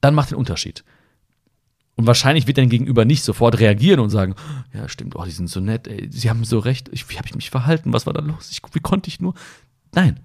Dann 0.00 0.14
mach 0.14 0.26
den 0.26 0.36
Unterschied. 0.36 0.84
Und 1.96 2.06
wahrscheinlich 2.06 2.46
wird 2.46 2.58
dein 2.58 2.68
Gegenüber 2.68 3.04
nicht 3.04 3.24
sofort 3.24 3.58
reagieren 3.58 3.98
und 3.98 4.10
sagen, 4.10 4.34
ja, 4.72 4.88
stimmt, 4.88 5.16
oh, 5.16 5.24
die 5.24 5.32
sind 5.32 5.50
so 5.50 5.58
nett, 5.58 5.88
ey, 5.88 6.08
sie 6.12 6.30
haben 6.30 6.44
so 6.44 6.60
recht, 6.60 6.88
ich, 6.92 7.10
wie 7.10 7.16
habe 7.16 7.26
ich 7.26 7.34
mich 7.34 7.50
verhalten, 7.50 7.92
was 7.92 8.06
war 8.06 8.12
da 8.12 8.20
los, 8.20 8.50
ich, 8.52 8.62
wie 8.72 8.80
konnte 8.80 9.08
ich 9.08 9.20
nur? 9.20 9.34
Nein. 9.92 10.20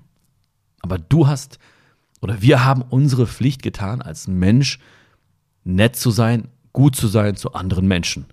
Aber 0.82 1.00
du 1.00 1.28
hast, 1.28 1.58
oder 2.22 2.42
wir 2.42 2.64
haben 2.64 2.84
unsere 2.84 3.26
Pflicht 3.26 3.64
getan, 3.64 4.04
als 4.04 4.28
Mensch 4.28 4.78
nett 5.64 5.96
zu 5.96 6.12
sein, 6.12 6.48
gut 6.74 6.96
zu 6.96 7.08
sein 7.08 7.36
zu 7.36 7.54
anderen 7.54 7.88
Menschen. 7.88 8.28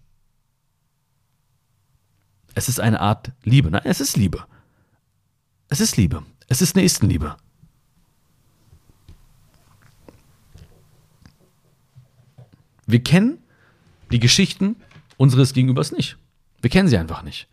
Es 2.55 2.69
ist 2.69 2.81
eine 2.81 3.01
Art 3.01 3.33
Liebe. 3.45 3.71
Nein, 3.71 3.83
es 3.85 4.01
ist 4.01 4.17
Liebe. 4.17 4.45
Es 5.69 5.81
ist 5.81 5.97
Liebe. 5.97 6.23
Es 6.49 6.61
ist 6.61 6.77
Nächstenliebe. 6.77 7.37
Wir 12.87 13.03
kennen 13.03 13.39
die 14.11 14.19
Geschichten 14.19 14.77
unseres 15.17 15.53
Gegenübers 15.53 15.93
nicht. 15.93 16.17
Wir 16.61 16.71
kennen 16.71 16.89
sie 16.89 16.99
einfach 16.99 17.23
nicht. 17.23 17.47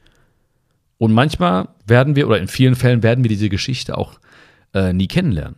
Und 0.97 1.13
manchmal 1.13 1.69
werden 1.85 2.15
wir, 2.15 2.27
oder 2.27 2.39
in 2.39 2.47
vielen 2.47 2.75
Fällen 2.75 3.03
werden 3.03 3.23
wir 3.23 3.29
diese 3.29 3.49
Geschichte 3.49 3.97
auch 3.97 4.19
äh, 4.73 4.93
nie 4.93 5.07
kennenlernen. 5.07 5.55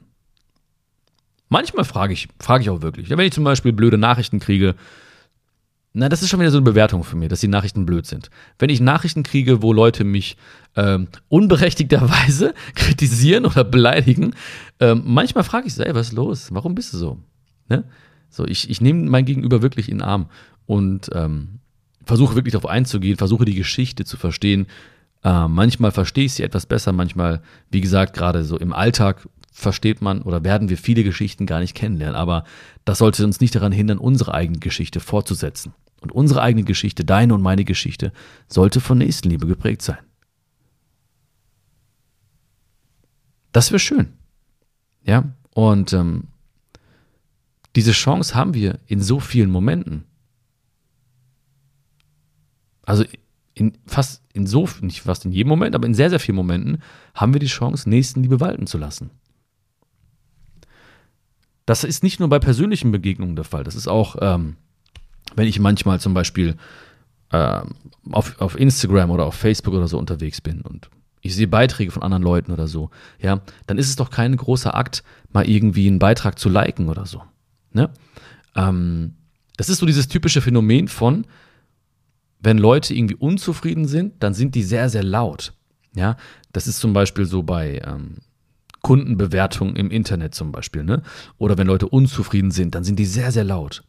Manchmal 1.47 1.85
frage 1.85 2.13
ich, 2.13 2.27
frage 2.39 2.63
ich 2.63 2.69
auch 2.69 2.81
wirklich. 2.81 3.09
wenn 3.09 3.19
ich 3.19 3.33
zum 3.33 3.43
Beispiel 3.43 3.71
blöde 3.71 3.97
Nachrichten 3.97 4.39
kriege, 4.39 4.75
na, 5.99 6.07
das 6.07 6.21
ist 6.21 6.29
schon 6.29 6.39
wieder 6.39 6.51
so 6.51 6.57
eine 6.57 6.63
Bewertung 6.63 7.03
für 7.03 7.17
mich, 7.17 7.27
dass 7.27 7.41
die 7.41 7.47
Nachrichten 7.47 7.85
blöd 7.85 8.05
sind. 8.05 8.29
Wenn 8.57 8.69
ich 8.69 8.79
Nachrichten 8.79 9.23
kriege, 9.23 9.61
wo 9.61 9.73
Leute 9.73 10.05
mich 10.05 10.37
ähm, 10.75 11.09
unberechtigterweise 11.27 12.53
kritisieren 12.75 13.45
oder 13.45 13.65
beleidigen, 13.65 14.33
ähm, 14.79 15.03
manchmal 15.05 15.43
frage 15.43 15.67
ich 15.67 15.73
so, 15.73 15.83
ey, 15.83 15.93
was 15.93 16.07
ist 16.07 16.13
los? 16.13 16.53
Warum 16.53 16.73
bist 16.73 16.93
du 16.93 16.97
so? 16.97 17.17
Ne? 17.67 17.83
So, 18.29 18.45
ich, 18.45 18.69
ich 18.69 18.79
nehme 18.79 19.09
mein 19.09 19.25
Gegenüber 19.25 19.61
wirklich 19.61 19.89
in 19.89 19.97
den 19.97 20.07
Arm 20.07 20.29
und 20.65 21.09
ähm, 21.13 21.59
versuche 22.05 22.35
wirklich 22.35 22.53
darauf 22.53 22.69
einzugehen, 22.69 23.17
versuche 23.17 23.43
die 23.43 23.55
Geschichte 23.55 24.05
zu 24.05 24.15
verstehen. 24.15 24.67
Äh, 25.23 25.49
manchmal 25.49 25.91
verstehe 25.91 26.25
ich 26.25 26.33
sie 26.33 26.43
etwas 26.43 26.65
besser, 26.65 26.93
manchmal, 26.93 27.41
wie 27.71 27.81
gesagt, 27.81 28.15
gerade 28.15 28.45
so 28.45 28.57
im 28.57 28.71
Alltag 28.71 29.27
versteht 29.51 30.01
man 30.01 30.21
oder 30.21 30.43
werden 30.43 30.69
wir 30.69 30.77
viele 30.77 31.03
Geschichten 31.03 31.45
gar 31.45 31.59
nicht 31.59 31.75
kennenlernen. 31.75 32.15
Aber 32.15 32.45
das 32.85 32.99
sollte 32.99 33.25
uns 33.25 33.41
nicht 33.41 33.55
daran 33.55 33.71
hindern, 33.71 33.97
unsere 33.97 34.33
eigene 34.33 34.59
Geschichte 34.59 34.99
fortzusetzen. 34.99 35.73
Und 36.01 36.11
unsere 36.11 36.41
eigene 36.41 36.63
Geschichte, 36.63 37.03
deine 37.03 37.33
und 37.33 37.41
meine 37.41 37.65
Geschichte, 37.65 38.13
sollte 38.47 38.79
von 38.79 38.97
Nächstenliebe 38.97 39.47
geprägt 39.47 39.81
sein. 39.81 39.99
Das 43.51 43.71
wäre 43.71 43.79
schön. 43.79 44.13
Ja, 45.03 45.23
und 45.53 45.93
ähm, 45.93 46.27
diese 47.75 47.91
Chance 47.91 48.35
haben 48.35 48.53
wir 48.53 48.79
in 48.85 49.01
so 49.01 49.19
vielen 49.19 49.49
Momenten. 49.49 50.05
Also 52.83 53.03
in 53.53 53.77
fast 53.85 54.23
in 54.33 54.47
so, 54.47 54.67
nicht 54.81 55.01
fast 55.01 55.25
in 55.25 55.31
jedem 55.31 55.49
Moment, 55.49 55.75
aber 55.75 55.85
in 55.85 55.93
sehr, 55.93 56.09
sehr 56.09 56.19
vielen 56.19 56.37
Momenten 56.37 56.81
haben 57.13 57.33
wir 57.33 57.39
die 57.39 57.47
Chance, 57.47 57.89
Nächstenliebe 57.89 58.39
walten 58.39 58.67
zu 58.67 58.77
lassen. 58.77 59.09
Das 61.65 61.83
ist 61.83 62.01
nicht 62.01 62.19
nur 62.19 62.29
bei 62.29 62.39
persönlichen 62.39 62.91
Begegnungen 62.91 63.35
der 63.35 63.45
Fall. 63.45 63.63
Das 63.63 63.75
ist 63.75 63.87
auch, 63.87 64.15
ähm, 64.21 64.55
wenn 65.35 65.47
ich 65.47 65.59
manchmal 65.59 65.99
zum 65.99 66.13
Beispiel 66.13 66.55
äh, 67.31 67.61
auf, 68.11 68.39
auf 68.39 68.59
Instagram 68.59 69.11
oder 69.11 69.25
auf 69.25 69.35
Facebook 69.35 69.73
oder 69.73 69.87
so 69.87 69.97
unterwegs 69.97 70.41
bin 70.41 70.61
und 70.61 70.89
ich 71.21 71.35
sehe 71.35 71.47
Beiträge 71.47 71.91
von 71.91 72.01
anderen 72.01 72.23
Leuten 72.23 72.51
oder 72.51 72.67
so, 72.67 72.89
ja, 73.19 73.41
dann 73.67 73.77
ist 73.77 73.89
es 73.89 73.95
doch 73.95 74.09
kein 74.09 74.35
großer 74.35 74.75
Akt, 74.75 75.03
mal 75.31 75.47
irgendwie 75.47 75.87
einen 75.87 75.99
Beitrag 75.99 76.39
zu 76.39 76.49
liken 76.49 76.87
oder 76.87 77.05
so. 77.05 77.23
Ne? 77.73 77.89
Ähm, 78.55 79.15
das 79.57 79.69
ist 79.69 79.79
so 79.79 79.85
dieses 79.85 80.07
typische 80.07 80.41
Phänomen 80.41 80.87
von, 80.87 81.25
wenn 82.39 82.57
Leute 82.57 82.93
irgendwie 82.93 83.15
unzufrieden 83.15 83.85
sind, 83.85 84.23
dann 84.23 84.33
sind 84.33 84.55
die 84.55 84.63
sehr, 84.63 84.89
sehr 84.89 85.03
laut. 85.03 85.53
Ja, 85.95 86.15
das 86.53 86.67
ist 86.67 86.79
zum 86.79 86.93
Beispiel 86.93 87.25
so 87.25 87.43
bei 87.43 87.81
ähm, 87.85 88.17
Kundenbewertungen 88.81 89.75
im 89.75 89.91
Internet 89.91 90.35
zum 90.35 90.51
Beispiel, 90.51 90.83
ne? 90.83 91.01
Oder 91.37 91.57
wenn 91.57 91.67
Leute 91.67 91.87
unzufrieden 91.87 92.51
sind, 92.51 92.75
dann 92.75 92.83
sind 92.83 92.99
die 92.99 93.05
sehr, 93.05 93.31
sehr 93.31 93.43
laut. 93.43 93.83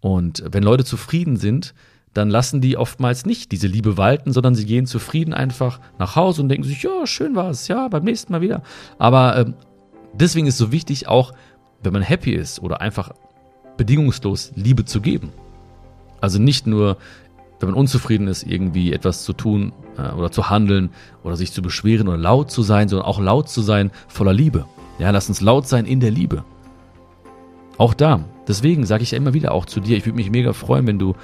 Und 0.00 0.44
wenn 0.50 0.62
Leute 0.62 0.84
zufrieden 0.84 1.36
sind, 1.36 1.74
dann 2.12 2.30
lassen 2.30 2.60
die 2.60 2.76
oftmals 2.76 3.26
nicht 3.26 3.52
diese 3.52 3.66
Liebe 3.66 3.98
walten, 3.98 4.32
sondern 4.32 4.54
sie 4.54 4.64
gehen 4.64 4.86
zufrieden 4.86 5.34
einfach 5.34 5.80
nach 5.98 6.16
Hause 6.16 6.42
und 6.42 6.48
denken 6.48 6.64
sich, 6.64 6.82
ja, 6.82 7.06
schön 7.06 7.34
war 7.36 7.50
es, 7.50 7.68
ja, 7.68 7.88
beim 7.88 8.04
nächsten 8.04 8.32
Mal 8.32 8.40
wieder. 8.40 8.62
Aber 8.98 9.36
ähm, 9.36 9.54
deswegen 10.14 10.46
ist 10.46 10.54
es 10.54 10.58
so 10.58 10.72
wichtig, 10.72 11.08
auch 11.08 11.32
wenn 11.82 11.92
man 11.92 12.02
happy 12.02 12.32
ist 12.32 12.60
oder 12.60 12.80
einfach 12.80 13.10
bedingungslos 13.76 14.52
Liebe 14.54 14.86
zu 14.86 15.00
geben. 15.02 15.32
Also 16.20 16.38
nicht 16.38 16.66
nur 16.66 16.96
wenn 17.60 17.70
man 17.70 17.78
unzufrieden 17.78 18.28
ist, 18.28 18.42
irgendwie 18.42 18.92
etwas 18.92 19.24
zu 19.24 19.32
tun 19.32 19.72
äh, 19.96 20.12
oder 20.12 20.30
zu 20.30 20.50
handeln 20.50 20.90
oder 21.22 21.36
sich 21.36 21.52
zu 21.52 21.62
beschweren 21.62 22.08
oder 22.08 22.18
laut 22.18 22.50
zu 22.50 22.62
sein, 22.62 22.88
sondern 22.88 23.06
auch 23.06 23.20
laut 23.20 23.48
zu 23.48 23.62
sein 23.62 23.90
voller 24.08 24.32
Liebe. 24.32 24.66
Ja, 24.98 25.10
lass 25.10 25.28
uns 25.28 25.40
laut 25.40 25.66
sein 25.66 25.86
in 25.86 26.00
der 26.00 26.10
Liebe. 26.10 26.44
Auch 27.78 27.94
da. 27.94 28.24
Deswegen 28.48 28.86
sage 28.86 29.02
ich 29.02 29.10
ja 29.10 29.18
immer 29.18 29.34
wieder 29.34 29.52
auch 29.52 29.66
zu 29.66 29.80
dir, 29.80 29.96
ich 29.96 30.06
würde 30.06 30.16
mich 30.16 30.30
mega 30.30 30.52
freuen, 30.52 30.86
wenn 30.86 30.98
du, 30.98 31.14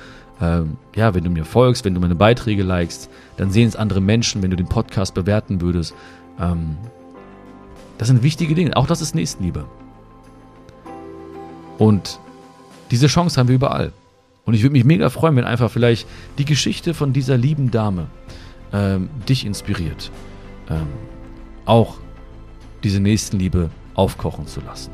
ähm, 0.40 0.76
ja, 0.94 1.14
wenn 1.14 1.24
du 1.24 1.30
mir 1.30 1.44
folgst, 1.44 1.84
wenn 1.84 1.94
du 1.94 2.00
meine 2.00 2.14
Beiträge 2.14 2.62
likest, 2.62 3.08
dann 3.36 3.50
sehen 3.50 3.68
es 3.68 3.76
andere 3.76 4.00
Menschen, 4.00 4.42
wenn 4.42 4.50
du 4.50 4.56
den 4.56 4.68
Podcast 4.68 5.14
bewerten 5.14 5.60
würdest. 5.60 5.94
Ähm, 6.38 6.76
das 7.98 8.08
sind 8.08 8.22
wichtige 8.22 8.54
Dinge. 8.54 8.76
Auch 8.76 8.86
das 8.86 9.00
ist 9.00 9.14
Nächstenliebe. 9.14 9.64
Und 11.78 12.18
diese 12.90 13.06
Chance 13.06 13.38
haben 13.38 13.48
wir 13.48 13.54
überall. 13.54 13.92
Und 14.44 14.54
ich 14.54 14.62
würde 14.62 14.72
mich 14.72 14.84
mega 14.84 15.08
freuen, 15.08 15.36
wenn 15.36 15.44
einfach 15.44 15.70
vielleicht 15.70 16.06
die 16.38 16.44
Geschichte 16.44 16.94
von 16.94 17.12
dieser 17.12 17.36
lieben 17.36 17.70
Dame 17.70 18.08
ähm, 18.72 19.08
dich 19.28 19.46
inspiriert, 19.46 20.10
ähm, 20.68 20.88
auch 21.64 21.98
diese 22.82 23.00
Nächstenliebe 23.00 23.70
aufkochen 23.94 24.46
zu 24.46 24.60
lassen. 24.60 24.90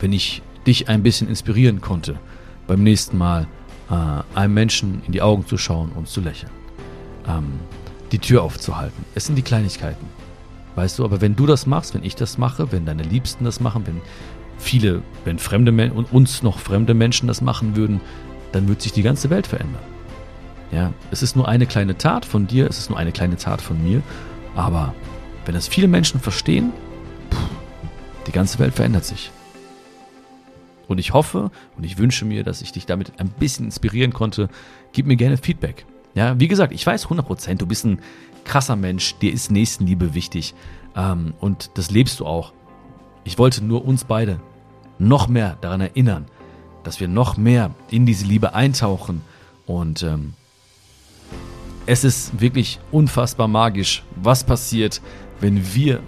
Wenn 0.00 0.12
ich 0.12 0.42
dich 0.66 0.88
ein 0.88 1.02
bisschen 1.02 1.28
inspirieren 1.28 1.80
konnte, 1.80 2.18
beim 2.66 2.82
nächsten 2.82 3.18
Mal 3.18 3.46
äh, 3.90 4.38
einem 4.38 4.54
Menschen 4.54 5.02
in 5.06 5.12
die 5.12 5.22
Augen 5.22 5.46
zu 5.46 5.56
schauen 5.58 5.92
und 5.92 6.08
zu 6.08 6.20
lächeln, 6.20 6.52
ähm, 7.26 7.60
die 8.12 8.18
Tür 8.18 8.42
aufzuhalten. 8.42 9.04
Es 9.14 9.26
sind 9.26 9.36
die 9.36 9.42
Kleinigkeiten. 9.42 10.06
Weißt 10.76 10.98
du, 10.98 11.04
aber 11.04 11.20
wenn 11.20 11.34
du 11.34 11.46
das 11.46 11.66
machst, 11.66 11.94
wenn 11.94 12.04
ich 12.04 12.14
das 12.14 12.38
mache, 12.38 12.70
wenn 12.70 12.86
deine 12.86 13.02
Liebsten 13.02 13.44
das 13.44 13.60
machen, 13.60 13.86
wenn 13.86 14.00
viele, 14.58 15.02
wenn 15.24 15.38
fremde 15.38 15.72
Men 15.72 15.90
und 15.90 16.12
uns 16.12 16.42
noch 16.42 16.58
fremde 16.58 16.94
Menschen 16.94 17.26
das 17.26 17.40
machen 17.40 17.74
würden, 17.76 18.00
dann 18.52 18.68
würde 18.68 18.82
sich 18.82 18.92
die 18.92 19.02
ganze 19.02 19.30
Welt 19.30 19.46
verändern. 19.46 19.82
Ja, 20.70 20.92
es 21.10 21.22
ist 21.22 21.34
nur 21.34 21.48
eine 21.48 21.66
kleine 21.66 21.96
Tat 21.96 22.24
von 22.24 22.46
dir, 22.46 22.68
es 22.68 22.78
ist 22.78 22.90
nur 22.90 22.98
eine 22.98 23.12
kleine 23.12 23.36
Tat 23.36 23.60
von 23.60 23.82
mir, 23.82 24.02
aber 24.54 24.94
wenn 25.46 25.54
es 25.54 25.66
viele 25.66 25.88
Menschen 25.88 26.20
verstehen, 26.20 26.72
pff, 27.32 27.38
die 28.26 28.32
ganze 28.32 28.58
Welt 28.58 28.74
verändert 28.74 29.04
sich. 29.04 29.30
Und 30.88 30.98
ich 30.98 31.12
hoffe 31.12 31.50
und 31.76 31.84
ich 31.84 31.98
wünsche 31.98 32.24
mir, 32.24 32.42
dass 32.42 32.62
ich 32.62 32.72
dich 32.72 32.86
damit 32.86 33.20
ein 33.20 33.28
bisschen 33.28 33.66
inspirieren 33.66 34.12
konnte. 34.12 34.48
Gib 34.92 35.06
mir 35.06 35.16
gerne 35.16 35.36
Feedback. 35.36 35.84
Ja, 36.14 36.40
wie 36.40 36.48
gesagt, 36.48 36.72
ich 36.72 36.84
weiß 36.84 37.06
100%, 37.06 37.56
du 37.56 37.66
bist 37.66 37.84
ein 37.84 38.00
krasser 38.44 38.74
Mensch, 38.74 39.14
dir 39.18 39.32
ist 39.32 39.50
Nächstenliebe 39.50 40.14
wichtig 40.14 40.54
ähm, 40.96 41.34
und 41.38 41.70
das 41.74 41.90
lebst 41.90 42.18
du 42.18 42.26
auch. 42.26 42.52
Ich 43.24 43.38
wollte 43.38 43.62
nur 43.62 43.84
uns 43.84 44.04
beide 44.04 44.40
noch 44.98 45.28
mehr 45.28 45.58
daran 45.60 45.82
erinnern, 45.82 46.24
dass 46.82 46.98
wir 46.98 47.08
noch 47.08 47.36
mehr 47.36 47.70
in 47.90 48.06
diese 48.06 48.24
Liebe 48.24 48.54
eintauchen. 48.54 49.20
Und 49.66 50.02
ähm, 50.02 50.32
es 51.84 52.04
ist 52.04 52.40
wirklich 52.40 52.80
unfassbar 52.90 53.46
magisch, 53.46 54.02
was 54.16 54.44
passiert, 54.44 55.02
wenn 55.40 55.74
wir 55.74 56.00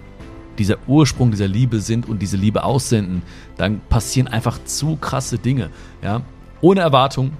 dieser 0.57 0.77
Ursprung 0.87 1.31
dieser 1.31 1.47
Liebe 1.47 1.79
sind 1.79 2.07
und 2.07 2.21
diese 2.21 2.37
Liebe 2.37 2.63
aussenden. 2.63 3.23
Dann 3.57 3.81
passieren 3.89 4.27
einfach 4.27 4.63
zu 4.63 4.95
krasse 4.97 5.37
Dinge. 5.37 5.69
Ja? 6.01 6.21
Ohne 6.61 6.81
Erwartung, 6.81 7.31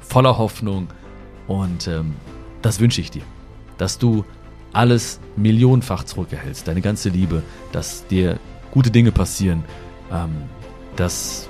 voller 0.00 0.38
Hoffnung. 0.38 0.88
Und 1.46 1.88
ähm, 1.88 2.14
das 2.62 2.80
wünsche 2.80 3.00
ich 3.00 3.10
dir, 3.10 3.22
dass 3.78 3.98
du 3.98 4.24
alles 4.72 5.20
millionenfach 5.36 6.04
zurückerhältst, 6.04 6.68
deine 6.68 6.80
ganze 6.80 7.08
Liebe, 7.08 7.42
dass 7.72 8.06
dir 8.06 8.38
gute 8.70 8.90
Dinge 8.90 9.12
passieren, 9.12 9.64
ähm, 10.12 10.42
dass 10.96 11.48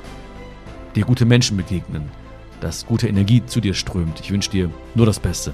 dir 0.94 1.04
gute 1.04 1.24
Menschen 1.24 1.56
begegnen, 1.56 2.08
dass 2.60 2.86
gute 2.86 3.08
Energie 3.08 3.44
zu 3.44 3.60
dir 3.60 3.74
strömt. 3.74 4.20
Ich 4.20 4.30
wünsche 4.30 4.50
dir 4.50 4.70
nur 4.94 5.06
das 5.06 5.18
Beste. 5.18 5.52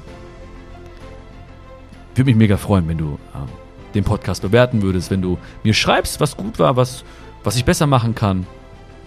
Würde 2.15 2.27
mich 2.27 2.37
mega 2.37 2.57
freuen, 2.57 2.87
wenn 2.87 2.99
du 2.99 3.19
ähm, 3.35 3.49
den 3.95 4.05
Podcast 4.05 4.43
bewerten 4.43 4.83
würdest, 4.83 5.11
wenn 5.11 5.23
du 5.23 5.39
mir 5.63 5.75
schreibst, 5.75 6.21
was 6.21 6.37
gut 6.37 6.59
war, 6.59 6.77
was, 6.77 7.05
was 7.43 7.57
ich 7.57 7.65
besser 7.65 7.87
machen 7.87 8.15
kann. 8.15 8.47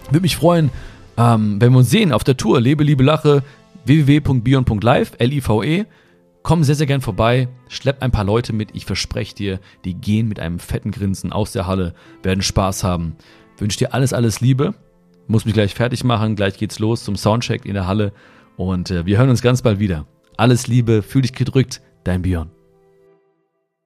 Würde 0.10 0.22
mich 0.22 0.38
freuen, 0.38 0.70
ähm, 1.18 1.60
wenn 1.60 1.72
wir 1.72 1.80
uns 1.80 1.90
sehen 1.90 2.12
auf 2.12 2.24
der 2.24 2.38
Tour 2.38 2.62
Lebe, 2.62 2.84
Liebe, 2.84 3.04
Lache 3.04 3.44
www.bion.live, 3.86 5.14
L-I-V-E. 5.18 5.86
Komm 6.44 6.64
sehr, 6.64 6.76
sehr 6.76 6.88
gern 6.88 7.02
vorbei, 7.02 7.50
schlepp 7.68 8.02
ein 8.02 8.12
paar 8.12 8.24
Leute 8.24 8.54
mit, 8.54 8.70
ich 8.74 8.86
verspreche 8.86 9.36
dir, 9.36 9.60
die 9.84 9.96
gehen 9.96 10.30
mit 10.30 10.40
einem 10.40 10.60
fetten 10.60 10.92
Grinsen 10.92 11.34
aus 11.34 11.52
der 11.52 11.68
Halle, 11.68 11.94
werden 12.24 12.42
Spaß 12.42 12.84
haben. 12.84 13.18
Wünsche 13.58 13.80
dir 13.80 13.94
alles, 13.94 14.14
alles 14.14 14.40
Liebe. 14.40 14.74
muss 15.28 15.46
mich 15.46 15.54
gleich 15.54 15.74
fertig 15.74 16.04
machen. 16.04 16.36
Gleich 16.36 16.58
geht's 16.58 16.80
los 16.80 17.04
zum 17.04 17.18
Soundcheck 17.18 17.66
in 17.66 17.74
der 17.74 17.88
Halle 17.88 18.14
und 18.56 18.92
äh, 18.92 19.06
wir 19.06 19.18
hören 19.18 19.30
uns 19.30 19.42
ganz 19.42 19.62
bald 19.62 19.80
wieder. 19.80 20.06
Alles 20.38 20.68
Liebe, 20.68 21.02
fühl 21.02 21.24
dich 21.24 21.34
gedrückt, 21.34 21.82
dein 22.04 22.22
Björn. 22.22 22.57